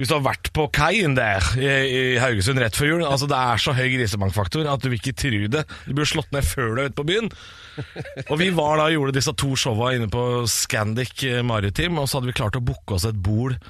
hvis 0.00 0.08
du 0.08 0.14
har 0.16 0.22
vært 0.24 0.48
på 0.56 0.64
kaien 0.72 1.12
der 1.18 1.44
i, 1.60 1.66
i 1.68 2.02
Haugesund 2.22 2.56
rett 2.62 2.72
før 2.78 2.88
jul 2.94 3.02
Altså 3.04 3.28
Det 3.28 3.36
er 3.36 3.60
så 3.60 3.74
høy 3.76 3.90
grisemangfaktor 3.92 4.64
at 4.72 4.80
du 4.80 4.88
vil 4.88 4.96
ikke 5.02 5.12
tru 5.20 5.42
det. 5.52 5.66
Du 5.84 5.92
blir 5.98 6.08
slått 6.08 6.32
ned 6.32 6.46
før 6.48 6.72
du 6.72 6.80
er 6.80 6.88
ute 6.88 6.96
på 6.96 7.04
byen. 7.10 7.28
Og 8.30 8.34
vi 8.40 8.48
var 8.56 8.80
da 8.80 8.88
gjorde 8.94 9.12
disse 9.18 9.34
to 9.36 9.52
showa 9.60 9.92
inne 9.98 10.08
på 10.10 10.24
Scandic 10.48 11.20
eh, 11.28 11.42
Maritim, 11.46 12.00
og 12.00 12.08
så 12.08 12.18
hadde 12.18 12.32
vi 12.32 12.36
klart 12.40 12.56
å 12.58 12.64
booke 12.64 12.96
oss 12.98 13.06
et 13.10 13.20
bord 13.20 13.60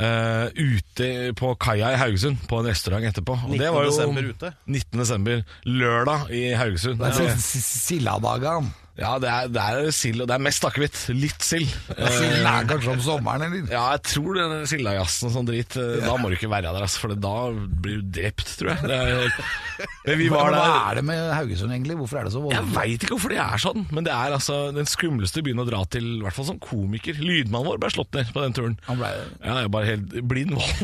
Uh, 0.00 0.46
ute 0.54 1.06
på 1.36 1.48
kaia 1.60 1.88
i 1.92 1.96
Haugesund, 1.98 2.38
på 2.48 2.60
en 2.62 2.68
restaurant 2.70 3.02
etterpå. 3.04 3.34
Og 3.34 3.50
19. 3.50 3.58
det 3.60 3.70
var 3.74 3.84
jo 3.84 3.90
desember 3.90 4.28
ute. 4.30 4.50
19. 4.70 5.00
desember, 5.02 5.42
lørdag 5.66 6.30
i 6.30 6.44
Haugesund. 6.56 7.02
Det 7.02 7.08
er 7.10 7.26
Ja, 7.26 7.34
si- 7.34 7.58
si- 7.58 7.80
Sildadagen. 7.98 8.70
Ja, 9.00 9.14
det 9.22 9.30
er, 9.32 9.48
det 9.54 9.62
er 9.64 9.88
sild, 9.96 10.20
og 10.22 10.28
det 10.28 10.34
er 10.36 10.42
mest 10.44 10.64
akevitt. 10.68 10.98
Litt 11.16 11.40
sild. 11.46 11.70
Eh, 11.96 12.10
Silden 12.12 12.46
er 12.50 12.66
kanskje 12.68 12.92
om 12.94 13.00
sommeren, 13.04 13.42
eller? 13.48 13.62
ja, 13.72 13.84
jeg 13.96 14.02
tror 14.10 14.32
den 14.36 14.66
sildajazzen 14.68 15.28
og 15.30 15.34
sånn 15.38 15.48
drit 15.48 15.72
eh, 15.80 16.02
Da 16.04 16.14
må 16.20 16.28
du 16.30 16.34
ikke 16.36 16.50
være 16.52 16.68
der, 16.68 16.84
altså, 16.84 16.98
for 17.06 17.10
da 17.16 17.32
blir 17.54 17.96
du 18.02 18.06
drept, 18.20 18.48
tror 18.60 18.68
jeg. 18.74 18.80
Er, 18.90 18.96
men 20.04 20.18
vi 20.20 20.26
var 20.32 20.50
Hva 20.52 20.58
der 20.58 20.74
er 20.90 20.94
det 21.00 21.04
med 21.08 21.20
Haugesund, 21.32 21.72
egentlig? 21.72 21.96
Hvorfor 21.96 22.16
er 22.20 22.24
det 22.28 22.34
så 22.34 22.40
Jeg 22.42 22.46
voldsomt? 22.50 22.76
veit 22.76 23.00
ikke 23.06 23.14
hvorfor 23.16 23.32
det 23.32 23.40
er 23.40 23.56
sånn, 23.64 23.86
men 23.96 24.04
det 24.06 24.12
er 24.12 24.36
altså 24.36 24.54
den 24.76 24.88
skumleste 24.90 25.40
byen 25.46 25.62
å 25.64 25.66
dra 25.68 25.80
til, 25.92 26.04
i 26.18 26.22
hvert 26.26 26.36
fall 26.36 26.48
som 26.50 26.60
komiker. 26.60 27.16
Lydmannen 27.20 27.68
vår 27.70 27.80
ble 27.80 27.88
slått 27.94 28.12
ned 28.18 28.28
på 28.36 28.44
den 28.44 28.52
turen. 28.56 28.76
Han 28.90 29.00
ble 29.00 29.08
Ja, 29.40 29.56
jeg 29.62 29.64
er 29.64 29.72
bare 29.72 29.88
helt 29.94 30.08
blind 30.28 30.52
vold. 30.58 30.70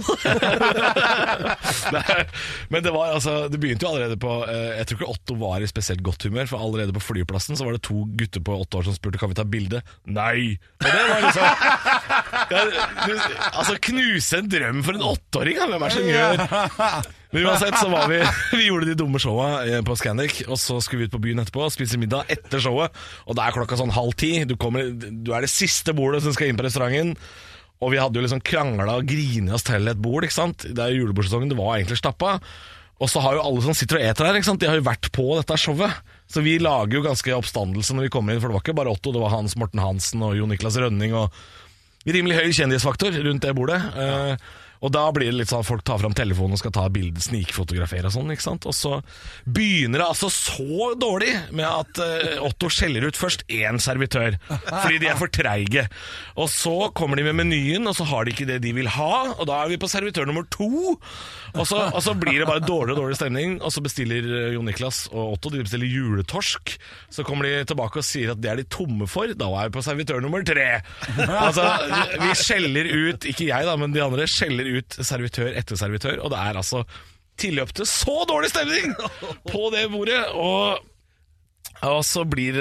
Men 2.73 2.83
det 2.85 2.93
var 2.95 3.13
altså 3.17 3.35
Det 3.53 3.59
begynte 3.63 3.87
jo 3.87 3.91
allerede 3.93 4.19
på 4.21 4.33
eh, 4.49 4.77
Jeg 4.81 4.89
tror 4.89 4.99
ikke 5.01 5.11
Otto 5.13 5.37
var 5.41 5.63
i 5.65 5.69
spesielt 5.71 6.03
godt 6.07 6.27
humør, 6.29 6.49
for 6.51 6.63
allerede 6.63 6.95
på 6.97 7.03
flyplassen 7.05 7.59
så 7.59 7.67
var 7.67 7.77
det 7.77 7.83
to 7.87 8.05
gutter 8.19 8.41
på 8.45 8.53
åtte 8.63 8.77
år 8.79 8.85
som 8.89 8.97
spurte 8.97 9.21
kan 9.21 9.31
vi 9.33 9.39
ta 9.39 9.45
bilde. 9.49 9.79
Nei! 10.07 10.57
Og 10.81 10.89
det 10.89 11.05
var 11.11 11.21
liksom 11.25 11.47
Altså, 13.57 13.75
knuse 13.89 14.33
en 14.41 14.51
drøm 14.51 14.79
for 14.87 14.93
en 14.99 15.07
åtteåring, 15.11 15.57
hvem 15.61 15.73
er 15.77 15.81
det 15.85 15.91
som 15.97 16.07
gjør 16.11 16.33
Men 17.35 17.41
uansett 17.49 17.77
så 17.81 17.89
var 17.93 18.05
vi 18.13 18.19
Vi 18.59 18.69
gjorde 18.69 18.91
de 18.91 18.99
dumme 18.99 19.19
showa 19.23 19.49
eh, 19.67 19.83
på 19.87 19.93
Scandic, 19.99 20.35
og 20.47 20.57
så 20.61 20.75
skulle 20.85 21.01
vi 21.05 21.09
ut 21.11 21.17
på 21.17 21.25
byen 21.27 21.41
etterpå 21.43 21.61
og 21.67 21.75
spise 21.75 22.01
middag 22.01 22.23
etter 22.33 22.59
showet. 22.63 22.89
Og 23.27 23.33
da 23.39 23.41
er 23.47 23.53
klokka 23.57 23.75
sånn 23.81 23.95
halv 23.95 24.13
ti. 24.19 24.31
Du, 24.49 24.55
kommer, 24.61 24.83
du 24.95 25.31
er 25.35 25.41
det 25.45 25.53
siste 25.53 25.91
bordet 25.97 26.21
som 26.25 26.33
skal 26.37 26.47
inn 26.51 26.59
på 26.59 26.67
restauranten. 26.69 27.11
Og 27.85 27.89
vi 27.93 28.01
hadde 28.01 28.17
jo 28.17 28.25
liksom 28.25 28.45
krangla 28.47 28.93
og 28.97 29.05
grinet 29.09 29.53
oss 29.59 29.67
til 29.67 29.83
et 29.91 30.01
bord. 30.01 30.23
ikke 30.25 30.39
sant? 30.39 30.59
Det 30.65 30.81
er 30.81 30.97
julebordsesongen, 30.97 31.51
det 31.53 31.59
var 31.59 31.73
egentlig 31.77 31.99
stappa. 32.01 32.31
Og 32.97 33.11
så 33.13 33.21
har 33.21 33.37
jo 33.37 33.45
alle 33.45 33.63
som 33.65 33.77
sitter 33.77 33.99
og 33.99 34.07
eter 34.09 34.29
her, 34.29 34.39
de 34.41 34.69
har 34.71 34.79
jo 34.79 34.87
vært 34.87 35.11
på 35.13 35.27
dette 35.37 35.59
showet. 35.61 35.99
Så 36.33 36.43
vi 36.43 36.57
lager 36.63 36.97
jo 36.97 37.05
ganske 37.05 37.35
oppstandelse 37.37 37.95
når 37.95 38.09
vi 38.09 38.13
kommer 38.15 38.33
inn, 38.33 38.41
for 38.41 38.49
det 38.49 38.57
var 38.57 38.65
ikke 38.65 38.79
bare 38.79 38.95
Otto, 38.95 39.13
det 39.13 39.21
var 39.23 39.35
Hans 39.35 39.57
Morten 39.61 39.83
Hansen 39.83 40.25
og 40.25 40.37
Jo 40.39 40.49
Niklas 40.49 40.79
Rønning 40.81 41.13
og 41.15 41.35
rimelig 42.07 42.39
høy 42.39 42.55
kjendisfaktor 42.57 43.15
rundt 43.27 43.45
det 43.45 43.53
bordet. 43.59 43.83
Eh, 44.01 44.49
og 44.85 44.93
da 44.95 45.05
blir 45.15 45.31
det 45.31 45.39
litt 45.41 45.53
sånn 45.53 45.65
at 45.65 45.69
folk 45.69 45.85
tar 45.87 46.01
fram 46.03 46.15
telefonen 46.17 46.57
og 46.57 46.61
skal 46.61 46.75
ta 46.75 46.87
bilder, 46.93 47.23
snikfotografere 47.25 48.11
og 48.11 48.17
sånn. 48.17 48.33
ikke 48.35 48.47
sant? 48.47 48.67
Og 48.69 48.77
så 48.77 48.99
begynner 49.45 50.03
det 50.03 50.09
altså 50.09 50.31
så 50.33 50.93
dårlig 51.01 51.33
med 51.57 51.67
at 51.67 52.03
uh, 52.03 52.45
Otto 52.47 52.71
skjeller 52.73 53.09
ut 53.09 53.19
først 53.19 53.47
én 53.53 53.81
servitør, 53.83 54.37
fordi 54.49 55.01
de 55.03 55.11
er 55.11 55.19
for 55.21 55.33
treige. 55.33 55.87
Og 56.37 56.51
så 56.53 56.91
kommer 56.97 57.19
de 57.19 57.27
med 57.29 57.39
menyen, 57.41 57.89
og 57.89 57.97
så 57.99 58.07
har 58.09 58.27
de 58.27 58.35
ikke 58.35 58.49
det 58.49 58.61
de 58.65 58.75
vil 58.77 58.91
ha, 58.97 59.13
og 59.37 59.47
da 59.49 59.63
er 59.63 59.73
vi 59.73 59.81
på 59.81 59.91
servitør 59.91 60.29
nummer 60.29 60.47
to. 60.53 60.97
Og 61.57 61.65
så, 61.69 61.79
og 61.89 62.03
så 62.05 62.13
blir 62.19 62.43
det 62.43 62.49
bare 62.49 62.61
dårligere 62.61 62.97
og 62.97 63.01
dårligere 63.01 63.21
stemning, 63.21 63.57
og 63.65 63.73
så 63.73 63.83
bestiller 63.85 64.27
eh, 64.27 64.53
Jon 64.57 64.67
Niklas 64.69 65.07
og 65.13 65.37
Otto 65.37 65.53
de 65.53 65.63
bestiller 65.65 65.89
juletorsk. 65.89 66.75
Så 67.13 67.25
kommer 67.27 67.49
de 67.49 67.65
tilbake 67.71 68.03
og 68.03 68.07
sier 68.07 68.35
at 68.35 68.43
det 68.43 68.51
er 68.53 68.61
de 68.61 68.67
tomme 68.69 69.09
for. 69.09 69.33
Da 69.33 69.49
er 69.49 69.71
vi 69.71 69.77
på 69.79 69.85
servitør 69.87 70.21
nummer 70.25 70.45
tre. 70.47 70.83
Altså, 71.47 71.65
vi 72.21 72.31
skjeller 72.39 72.91
ut, 72.93 73.27
ikke 73.31 73.49
jeg 73.49 73.69
da, 73.69 73.77
men 73.81 73.95
de 73.95 74.03
andre 74.05 74.27
skjeller 74.31 74.69
ut 74.76 74.76
servitør 74.99 75.53
etter 75.57 75.79
servitør, 75.81 76.21
og 76.25 76.35
det 76.35 76.43
er 76.43 76.61
altså 76.63 76.83
tilløp 77.37 77.73
til 77.77 77.89
så 77.89 78.23
dårlig 78.29 78.49
stemning 78.53 78.95
på 79.53 79.71
det 79.75 79.89
bordet. 79.93 80.23
og 80.35 80.85
og 81.85 82.01
så 82.09 82.23
blir 82.25 82.57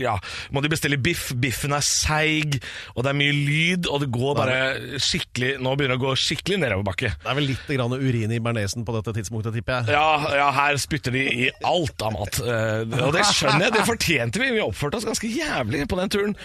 Ja, 0.00 0.14
må 0.54 0.62
de 0.64 0.70
bestille 0.72 0.96
biff. 0.96 1.26
Biffen 1.36 1.74
er 1.76 1.84
seig, 1.84 2.56
og 2.94 3.04
det 3.04 3.10
er 3.10 3.18
mye 3.18 3.34
lyd, 3.36 3.88
og 3.90 4.00
det 4.00 4.08
går 4.14 4.36
bare 4.38 4.58
skikkelig 5.02 5.50
Nå 5.60 5.74
begynner 5.76 5.98
det 5.98 6.00
å 6.00 6.04
gå 6.06 6.14
skikkelig 6.22 6.60
nedoverbakke. 6.62 7.10
Det 7.20 7.30
er 7.30 7.36
vel 7.36 7.48
litt 7.50 7.66
grann 7.68 7.92
urin 7.92 8.32
i 8.32 8.40
bearnesen 8.40 8.86
på 8.86 8.94
dette 8.96 9.12
tidspunktet, 9.18 9.58
tipper 9.58 9.82
jeg. 9.82 9.98
Ja, 9.98 10.36
ja, 10.40 10.46
her 10.56 10.78
spytter 10.80 11.12
de 11.14 11.24
i 11.44 11.50
alt 11.68 12.06
av 12.06 12.14
mat. 12.16 12.40
Eh, 12.40 12.96
og 13.04 13.12
det 13.12 13.26
skjønner 13.28 13.66
jeg, 13.68 13.74
det 13.76 13.84
fortjente 13.90 14.40
vi. 14.40 14.52
Vi 14.56 14.64
oppførte 14.64 15.02
oss 15.02 15.08
ganske 15.10 15.28
jævlig 15.28 15.84
på 15.90 16.00
den 16.00 16.14
turen. 16.16 16.38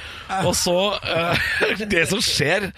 Og 0.43 0.51
så 0.59 0.75
eh, 0.99 1.47
Det 1.95 2.03
som 2.11 2.19
skjer 2.23 2.73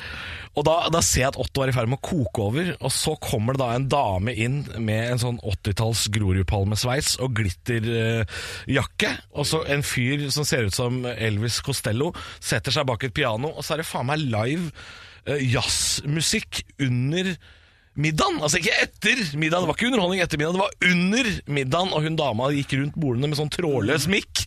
og 0.52 0.66
da, 0.68 0.74
da 0.92 1.00
ser 1.06 1.24
jeg 1.24 1.32
at 1.32 1.40
Otto 1.40 1.64
er 1.64 1.72
i 1.72 1.76
ferd 1.76 1.88
med 1.92 2.02
å 2.02 2.04
koke 2.04 2.44
over, 2.44 2.72
og 2.84 2.92
så 2.92 3.14
kommer 3.24 3.56
det 3.56 3.62
da 3.62 3.70
en 3.78 3.88
dame 3.92 4.34
inn 4.36 4.58
med 4.84 5.14
en 5.14 5.22
sånn 5.22 5.40
80-talls 5.40 6.10
Grorudpalmesveis 6.12 7.14
og 7.24 7.38
glitterjakke. 7.40 9.14
og 9.32 9.48
så 9.48 9.64
en 9.72 9.86
fyr 9.86 10.28
som 10.36 10.48
ser 10.48 10.68
ut 10.68 10.76
som 10.76 11.06
Elvis 11.08 11.62
Costello, 11.64 12.12
setter 12.44 12.76
seg 12.76 12.90
bak 12.90 13.08
et 13.08 13.16
piano, 13.16 13.54
og 13.56 13.64
så 13.64 13.78
er 13.78 13.84
det 13.84 13.88
faen 13.88 14.12
meg 14.12 14.28
live 14.28 14.68
eh, 15.26 15.40
jazzmusikk 15.54 16.66
under 16.84 17.32
middagen. 17.96 18.44
Altså 18.44 18.60
ikke 18.60 18.76
etter 18.84 19.24
middagen, 19.40 19.64
det 19.64 19.72
var 19.72 19.80
ikke 19.80 19.90
underholdning 19.92 20.24
etter 20.24 20.42
middagen, 20.42 20.60
det 20.60 20.68
var 20.68 20.92
under 20.92 21.34
middagen, 21.48 21.96
og 21.96 22.08
hun 22.08 22.20
dama 22.20 22.52
gikk 22.56 22.76
rundt 22.80 23.00
bordene 23.00 23.32
med 23.32 23.40
sånn 23.40 23.56
trådløs 23.56 24.12
mikk. 24.12 24.46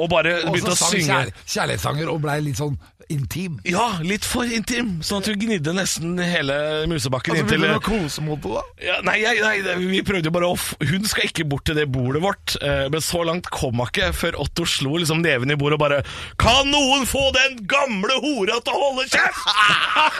Og 0.00 0.08
bare 0.08 0.38
begynte 0.46 0.72
å 0.72 0.78
synge. 0.78 1.04
kjær 1.04 1.30
kjærlighetssanger 1.44 2.10
og 2.10 2.22
blei 2.24 2.38
litt 2.46 2.58
sånn 2.58 2.78
intim. 3.12 3.58
Ja, 3.66 3.98
litt 4.04 4.24
for 4.28 4.44
intim, 4.46 4.98
sånn 5.04 5.22
at 5.22 5.28
hun 5.30 5.38
gnidde 5.40 5.72
nesten 5.76 6.16
hele 6.20 6.54
musebakken 6.90 7.32
Altså, 7.34 7.44
inntil 7.44 7.62
Vil 7.64 7.72
du 7.74 7.80
kose 7.84 8.22
mot 8.24 8.40
det, 8.42 8.52
da? 8.52 8.62
ja, 8.86 8.96
nei, 9.06 9.16
nei, 9.22 9.76
vi 9.80 10.02
prøvde 10.06 10.28
jo 10.28 10.34
bare 10.34 10.50
å 10.52 10.56
Hun 10.56 11.06
skal 11.08 11.28
ikke 11.28 11.46
bort 11.48 11.64
til 11.68 11.78
det 11.78 11.86
bordet 11.92 12.22
vårt, 12.24 12.56
eh, 12.62 12.86
men 12.92 13.02
så 13.04 13.22
langt 13.26 13.48
kom 13.54 13.80
hun 13.80 13.88
ikke 13.88 14.10
før 14.16 14.38
Otto 14.44 14.66
slo 14.68 14.96
liksom 15.00 15.22
neven 15.24 15.50
i 15.54 15.58
bordet 15.58 15.78
og 15.78 15.84
bare 15.84 16.00
Kan 16.42 16.70
noen 16.72 17.06
få 17.08 17.24
den 17.36 17.60
gamle 17.70 18.18
hora 18.22 18.58
til 18.62 18.76
å 18.76 18.82
holde 18.86 19.06
kjeft?! 19.10 19.46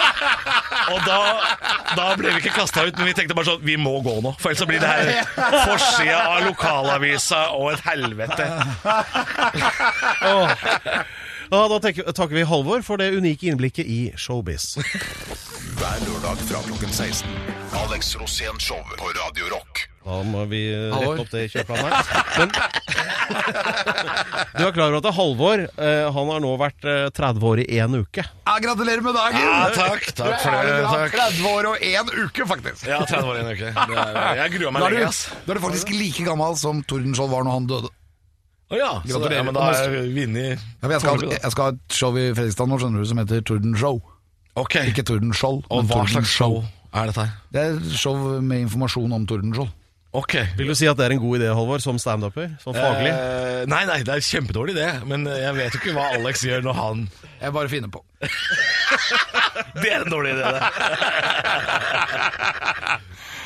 og 0.93 0.99
da, 1.07 1.21
da 1.97 2.09
ble 2.19 2.35
vi 2.35 2.43
ikke 2.45 2.57
kasta 2.61 2.87
ut, 2.89 2.97
men 2.99 3.11
vi 3.11 3.17
tenkte 3.19 3.37
bare 3.39 3.53
sånn 3.53 3.65
Vi 3.67 3.77
må 3.81 3.99
gå 4.05 4.19
nå, 4.25 4.35
for 4.41 4.53
ellers 4.53 4.63
så 4.63 4.69
blir 4.71 4.83
det 4.83 4.91
her 4.91 5.25
forsida 5.67 6.19
av 6.37 6.47
lokalavisa 6.47 7.45
og 7.59 7.73
et 7.75 7.87
helvete. 7.89 8.49
Ja, 10.23 10.55
da 11.53 11.79
tenker, 11.85 12.03
takker 12.17 12.33
vi 12.35 12.43
Halvor 12.49 12.81
for 12.87 12.97
det 12.97 13.11
unike 13.13 13.47
innblikket 13.51 13.87
i 13.87 14.13
showbiz. 14.17 14.77
Hver 15.79 15.99
lørdag 16.07 16.37
fra 16.49 16.59
klokken 16.65 16.93
16. 16.93 17.29
Alex 17.77 18.17
Rosén 18.17 18.59
Show 18.61 18.77
på 18.97 19.05
Radio 19.17 19.45
Rock. 19.53 19.89
Da 20.03 20.23
må 20.27 20.43
vi 20.51 20.65
rette 20.91 21.21
opp 21.23 21.31
det 21.31 21.45
kjøreplanet 21.53 21.93
her. 21.93 22.05
Men 22.39 22.49
du 24.57 24.63
er 24.67 24.73
klar 24.75 24.89
over 24.89 24.97
at 24.99 25.05
det 25.05 25.11
er 25.13 25.17
Halvor 25.17 25.59
eh, 25.63 26.07
Han 26.17 26.27
har 26.33 26.41
nå 26.43 26.51
vært 26.61 26.83
eh, 26.91 27.07
30 27.15 27.47
år 27.53 27.59
i 27.63 27.65
én 27.79 27.95
uke. 28.01 28.23
Ja, 28.25 28.55
gratulerer 28.65 29.03
med 29.05 29.15
dagen! 29.17 29.39
Ja, 29.45 29.69
takk, 29.77 30.03
takk 30.19 30.37
for 30.43 30.51
det. 30.57 30.63
Takk. 30.89 31.11
30 31.21 31.47
år 31.53 31.63
og 31.71 31.77
én 31.93 32.07
uke, 32.25 32.43
faktisk. 32.51 32.81
Ja, 32.91 32.99
30 33.07 33.31
år 33.31 33.35
i 33.39 33.41
en 33.45 33.51
uke. 33.53 33.69
Det 33.73 33.97
er, 34.03 34.07
jeg 34.43 34.49
grua 34.59 34.71
meg 34.75 34.81
lenge, 34.89 35.11
da 35.47 35.51
er 35.55 35.59
du 35.61 35.65
faktisk 35.69 35.87
like 35.95 36.23
gammel 36.27 36.53
som 36.61 36.75
Tordenskjold 36.83 37.31
var 37.33 37.43
når 37.47 37.55
han 37.61 37.67
døde. 37.71 37.89
Å 38.73 38.79
ja, 38.81 38.91
Gratulerer. 39.05 39.37
ja, 39.37 39.43
men 39.45 39.53
da 39.57 39.61
har 39.69 39.75
jeg 39.85 40.09
vunnet 40.17 40.63
Ja, 40.83 40.89
jeg, 40.95 41.01
skal, 41.05 41.27
jeg 41.35 41.51
skal 41.53 41.65
ha 41.67 41.71
et 41.77 41.85
show 41.99 42.13
i 42.17 42.25
Fredrikstad 42.33 42.67
nå, 42.71 42.79
skjønner 42.81 43.01
du, 43.05 43.09
som 43.11 43.21
heter 43.21 43.39
Tordenshow. 43.45 44.01
Ok, 44.57 44.75
Ikke 44.89 45.05
Tordenskjold, 45.09 45.61
og 45.69 45.77
men 45.83 45.87
hva 45.93 46.01
slags 46.09 46.33
Tordenshow. 46.37 46.63
show 46.65 47.01
er 47.03 47.07
dette 47.13 47.23
her? 47.25 47.31
Det 47.53 47.61
er 47.69 47.73
show 47.97 48.17
med 48.45 48.59
informasjon 48.67 49.13
om 49.17 49.25
Tordenskjold. 49.29 49.71
Ok. 50.13 50.35
Vil 50.59 50.69
du 50.69 50.75
si 50.77 50.85
at 50.91 50.97
det 50.99 51.05
er 51.07 51.13
en 51.15 51.23
god 51.23 51.39
idé, 51.41 51.47
Halvor, 51.57 51.81
som 51.81 51.97
standuper? 52.01 52.51
Sånn 52.61 52.77
faglig? 52.77 53.13
Eh, 53.17 53.63
nei, 53.73 53.79
nei, 53.89 54.03
det 54.05 54.13
er 54.13 54.21
kjempedårlig 54.27 54.75
det, 54.77 54.91
men 55.09 55.25
jeg 55.25 55.55
vet 55.57 55.73
jo 55.73 55.81
ikke 55.81 55.95
hva 55.97 56.11
Alex 56.19 56.43
gjør 56.45 56.61
når 56.67 56.75
han 56.77 57.07
Jeg 57.41 57.49
bare 57.57 57.69
finner 57.73 57.89
på. 57.95 58.01
Det 59.83 59.89
er 59.89 60.05
en 60.05 60.13
dårlig 60.13 60.35
idé, 60.37 60.45
det. 60.53 60.63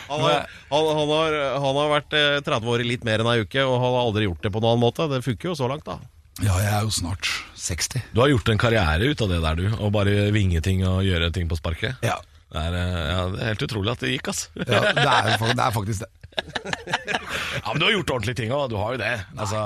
Han 0.08 0.20
har, 0.22 0.44
han, 0.70 0.90
han 1.00 1.10
har, 1.14 1.36
han 1.64 1.78
har 1.80 1.88
vært 1.96 2.16
eh, 2.18 2.36
30 2.46 2.70
år 2.74 2.84
i 2.84 2.88
litt 2.92 3.06
mer 3.08 3.22
enn 3.24 3.30
ei 3.32 3.40
uke, 3.44 3.62
og 3.64 3.76
han 3.82 3.90
har 3.96 4.02
aldri 4.04 4.26
gjort 4.28 4.44
det 4.46 4.52
på 4.54 4.62
noen 4.62 4.76
annen 4.76 4.84
måte. 4.86 5.08
Det 5.12 5.22
funker 5.26 5.50
jo 5.52 5.56
så 5.58 5.68
langt, 5.70 5.86
da. 5.88 5.98
Ja, 6.44 6.58
jeg 6.60 6.72
er 6.76 6.82
jo 6.84 6.92
snart 6.92 7.28
60. 7.56 8.02
Du 8.12 8.20
har 8.20 8.28
gjort 8.28 8.50
en 8.52 8.60
karriere 8.60 9.08
ut 9.08 9.22
av 9.24 9.30
det 9.32 9.38
der, 9.44 9.56
du. 9.62 9.66
Å 9.80 9.88
bare 9.94 10.26
vinge 10.36 10.60
ting 10.64 10.82
og 10.84 11.00
gjøre 11.06 11.30
ting 11.32 11.48
på 11.48 11.56
sparket. 11.58 11.96
Ja, 12.04 12.18
Det 12.52 12.60
er, 12.62 12.74
eh, 12.78 13.06
ja, 13.10 13.22
det 13.32 13.40
er 13.42 13.50
helt 13.54 13.64
utrolig 13.66 13.90
at 13.94 14.04
det 14.04 14.12
gikk, 14.12 14.28
ass. 14.34 14.44
ja 14.54 14.82
det, 14.94 15.06
er, 15.08 15.32
det 15.42 15.64
er 15.64 15.74
faktisk 15.74 16.04
det. 16.04 16.12
Ja, 17.64 17.72
Men 17.72 17.80
du 17.80 17.86
har 17.88 17.94
gjort 17.96 18.10
ordentlige 18.18 18.38
ting 18.42 18.52
òg. 18.52 18.68
Du 18.70 18.76
har 18.76 18.94
jo 18.94 19.00
det. 19.00 19.14
Altså 19.40 19.62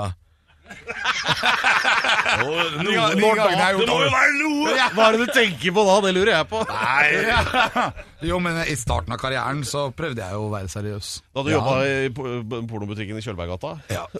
Jo, 2.41 2.51
noe- 2.81 2.85
de 2.85 2.93
gangene 2.95 3.21
når 3.21 3.35
da? 3.37 3.45
jeg 3.51 3.59
har 3.61 3.73
gjort 3.75 3.81
Det 3.81 3.91
må 3.91 3.99
jo 4.01 4.11
være 4.13 4.33
noe! 4.39 4.75
Hva 4.95 5.03
er 5.07 5.11
det 5.17 5.25
du 5.27 5.31
tenker 5.35 5.73
på 5.75 5.83
da? 5.87 5.95
Det 6.05 6.11
lurer 6.15 6.31
jeg 6.35 6.47
på. 6.51 6.61
Nei. 6.71 7.91
Jo, 8.21 8.37
men 8.37 8.59
i 8.69 8.75
starten 8.77 9.09
av 9.15 9.17
karrieren 9.17 9.63
så 9.65 9.87
prøvde 9.97 10.21
jeg 10.21 10.35
jo 10.37 10.43
å 10.45 10.51
være 10.53 10.69
seriøs. 10.69 11.07
Da 11.33 11.41
du 11.41 11.49
Ja. 11.49 11.55
jobba 11.57 11.73
i 11.89 12.09
po- 12.13 12.61
pornobutikken 12.69 13.17
i 13.17 13.23
Kjølberggata? 13.25 13.71
Ja. 13.89 14.03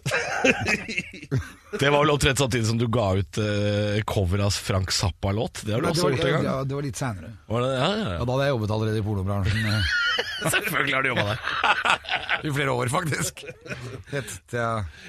Det 1.79 1.87
var 1.87 2.01
vel 2.01 2.09
omtrent 2.15 2.41
samtidig 2.41 2.65
som 2.67 2.79
du 2.81 2.87
ga 2.91 3.11
ut 3.21 3.37
uh, 3.39 4.01
cover 4.09 4.41
av 4.47 4.51
Frank 4.57 4.89
Zappa-låt. 4.91 5.61
Det 5.63 5.75
har 5.75 5.85
du 5.85 5.87
Det 5.87 5.93
også 5.93 6.07
var, 6.09 6.15
gjort 6.17 6.25
en 6.27 6.33
gang. 6.35 6.47
ja, 6.49 6.55
det 6.67 6.75
var 6.79 6.83
litt 6.87 6.97
seinere. 6.99 7.29
Var 7.47 7.61
det? 7.63 7.69
Ja, 7.77 7.89
ja, 7.93 8.09
Ja, 8.17 8.25
da 8.25 8.31
hadde 8.33 8.47
jeg 8.49 8.55
jobbet 8.55 8.73
allerede 8.75 8.99
i 8.99 9.05
pornobransjen 9.05 9.61
eh, 9.61 9.77
ja. 9.77 9.81
Selvfølgelig 10.53 10.95
har 10.95 11.05
du 11.05 11.09
jobba 11.11 11.25
der. 11.29 11.39
i 12.47 12.53
flere 12.55 12.73
år, 12.73 12.89
faktisk. 12.91 13.43
Helt 14.11 14.55
jeg, 14.55 14.67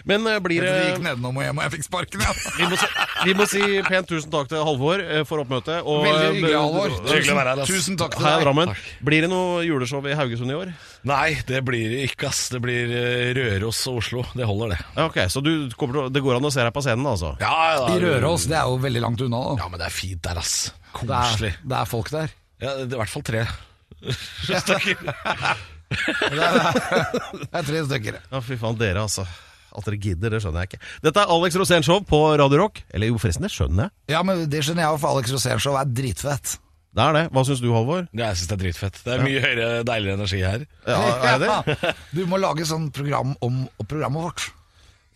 Men 0.09 0.27
eh, 0.29 0.39
blir 0.45 0.65
det 0.65 0.73
det 0.73 0.85
gikk 0.91 1.05
nedenom 1.07 1.39
og 1.41 1.47
hjem 1.47 1.61
og 1.61 1.67
jeg 1.67 1.75
fikk 1.77 1.87
sparken. 1.87 2.25
Ja. 2.25 2.35
vi 2.59 2.69
må, 2.69 2.79
si, 2.79 2.89
vi 3.25 3.35
må 3.39 3.47
si 3.49 3.63
pent 3.87 4.11
tusen 4.11 4.33
takk 4.33 4.51
til 4.53 4.65
Halvor 4.67 5.03
eh, 5.03 5.23
for 5.29 5.43
oppmøtet. 5.45 5.81
Og, 5.83 6.05
Veldig 6.07 6.29
hyggelig, 6.37 6.53
eh, 6.53 6.61
Halvor. 6.61 6.97
Hyggelig 7.09 7.35
å 7.35 7.39
være 7.39 7.55
her, 7.55 7.63
ass. 7.65 7.73
Tusen 7.73 7.99
takk 8.01 8.17
til 8.19 8.29
deg. 8.29 8.45
Drammen. 8.47 8.75
Blir 9.09 9.27
det 9.27 9.33
noe 9.33 9.63
juleshow 9.67 10.09
i 10.11 10.17
Haugesund 10.19 10.53
i 10.53 10.59
år? 10.59 10.75
Nei, 11.09 11.29
det 11.49 11.63
blir 11.67 11.97
det 11.97 12.05
ikke, 12.11 12.31
ass. 12.31 12.45
Det 12.53 12.61
blir 12.63 12.93
eh, 12.99 13.33
Røros 13.39 13.81
og 13.91 14.03
Oslo. 14.03 14.27
Det 14.37 14.49
holder, 14.49 14.77
det. 14.77 14.81
Ok, 15.07 15.19
Så 15.33 15.43
du 15.45 15.53
til, 15.73 16.07
det 16.13 16.23
går 16.25 16.39
an 16.39 16.51
å 16.51 16.53
se 16.55 16.63
deg 16.63 16.75
på 16.75 16.85
scenen, 16.85 17.09
altså? 17.09 17.35
Ja, 17.43 17.57
ja, 17.79 17.89
I 17.95 17.99
Røros, 18.05 18.47
det 18.51 18.61
er 18.61 18.71
jo 18.71 18.79
veldig 18.83 19.05
langt 19.09 19.25
unna. 19.25 19.43
Da. 19.53 19.59
Ja, 19.65 19.73
men 19.73 19.83
det 19.83 19.89
er 19.89 19.97
fint 19.97 20.23
der, 20.25 20.43
ass. 20.43 20.57
Det, 21.01 21.09
er, 21.09 21.61
det 21.65 21.79
er 21.79 21.89
folk 21.89 22.13
der. 22.13 22.33
Ja, 22.63 22.77
det 22.85 22.93
er 22.93 22.99
i 22.99 23.01
hvert 23.01 23.11
fall 23.11 23.25
tre. 23.27 23.47
stykker. 24.65 24.97
Det 25.93 26.41
er, 26.41 26.55
det 27.37 27.49
er 27.53 27.65
tre 27.67 27.81
stykker. 27.85 28.15
Ja, 28.33 28.39
fy 28.41 28.57
faen, 28.57 28.79
dere 28.81 29.03
altså. 29.03 29.27
At 29.77 29.85
dere 29.85 29.99
gidder, 30.01 30.33
det 30.33 30.39
skjønner 30.41 30.63
jeg 30.65 30.71
ikke. 30.71 30.79
Dette 31.05 31.21
er 31.21 31.29
Alex 31.35 31.57
Rosén 31.61 31.85
Show 31.85 31.99
på 32.09 32.21
Radio 32.41 32.63
Rock. 32.63 32.81
Eller 32.97 33.11
jo, 33.11 33.19
forresten, 33.21 33.45
det 33.45 33.51
skjønner 33.53 33.91
jeg. 33.91 33.93
Ja, 34.15 34.23
men 34.25 34.47
Det 34.53 34.63
skjønner 34.65 34.87
jeg, 34.87 35.01
for 35.03 35.13
Alex 35.19 35.35
Rosén 35.37 35.61
Show 35.61 35.77
er 35.77 35.85
dritfett. 36.01 36.55
Det 36.93 37.01
er 37.05 37.13
det. 37.17 37.23
Hva 37.33 37.41
syns 37.49 37.61
du, 37.65 37.69
Halvor? 37.73 38.03
Ja, 38.13 38.27
jeg 38.31 38.37
syns 38.41 38.49
det 38.51 38.57
er 38.57 38.63
dritfett. 38.67 38.97
Det 39.05 39.13
er 39.15 39.23
mye 39.25 39.41
høyere, 39.45 39.69
deiligere 39.89 40.17
energi 40.21 40.41
her. 40.45 40.65
Ja, 40.89 40.99
er 41.35 41.39
det? 41.45 41.93
Du 42.17 42.21
må 42.29 42.37
lage 42.41 42.65
sånn 42.69 42.89
program 42.93 43.33
om 43.45 43.63
programmet 43.85 44.21
vårt. 44.31 44.49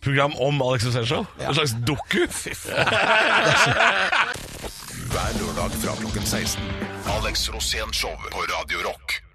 Program 0.05 0.33
om 0.41 0.61
Alex 0.65 0.85
Rosénshow? 0.89 1.25
En 1.41 1.53
slags 1.57 1.73
doku? 1.85 2.21
Hver 5.11 5.31
lørdag 5.39 5.71
fra 5.81 5.95
klokken 5.99 6.25
16. 6.25 6.63
Alex 7.15 7.49
Rosén 7.49 7.93
Show 7.93 8.15
på 8.31 8.39
Radio 8.39 8.77
Rock. 8.89 9.26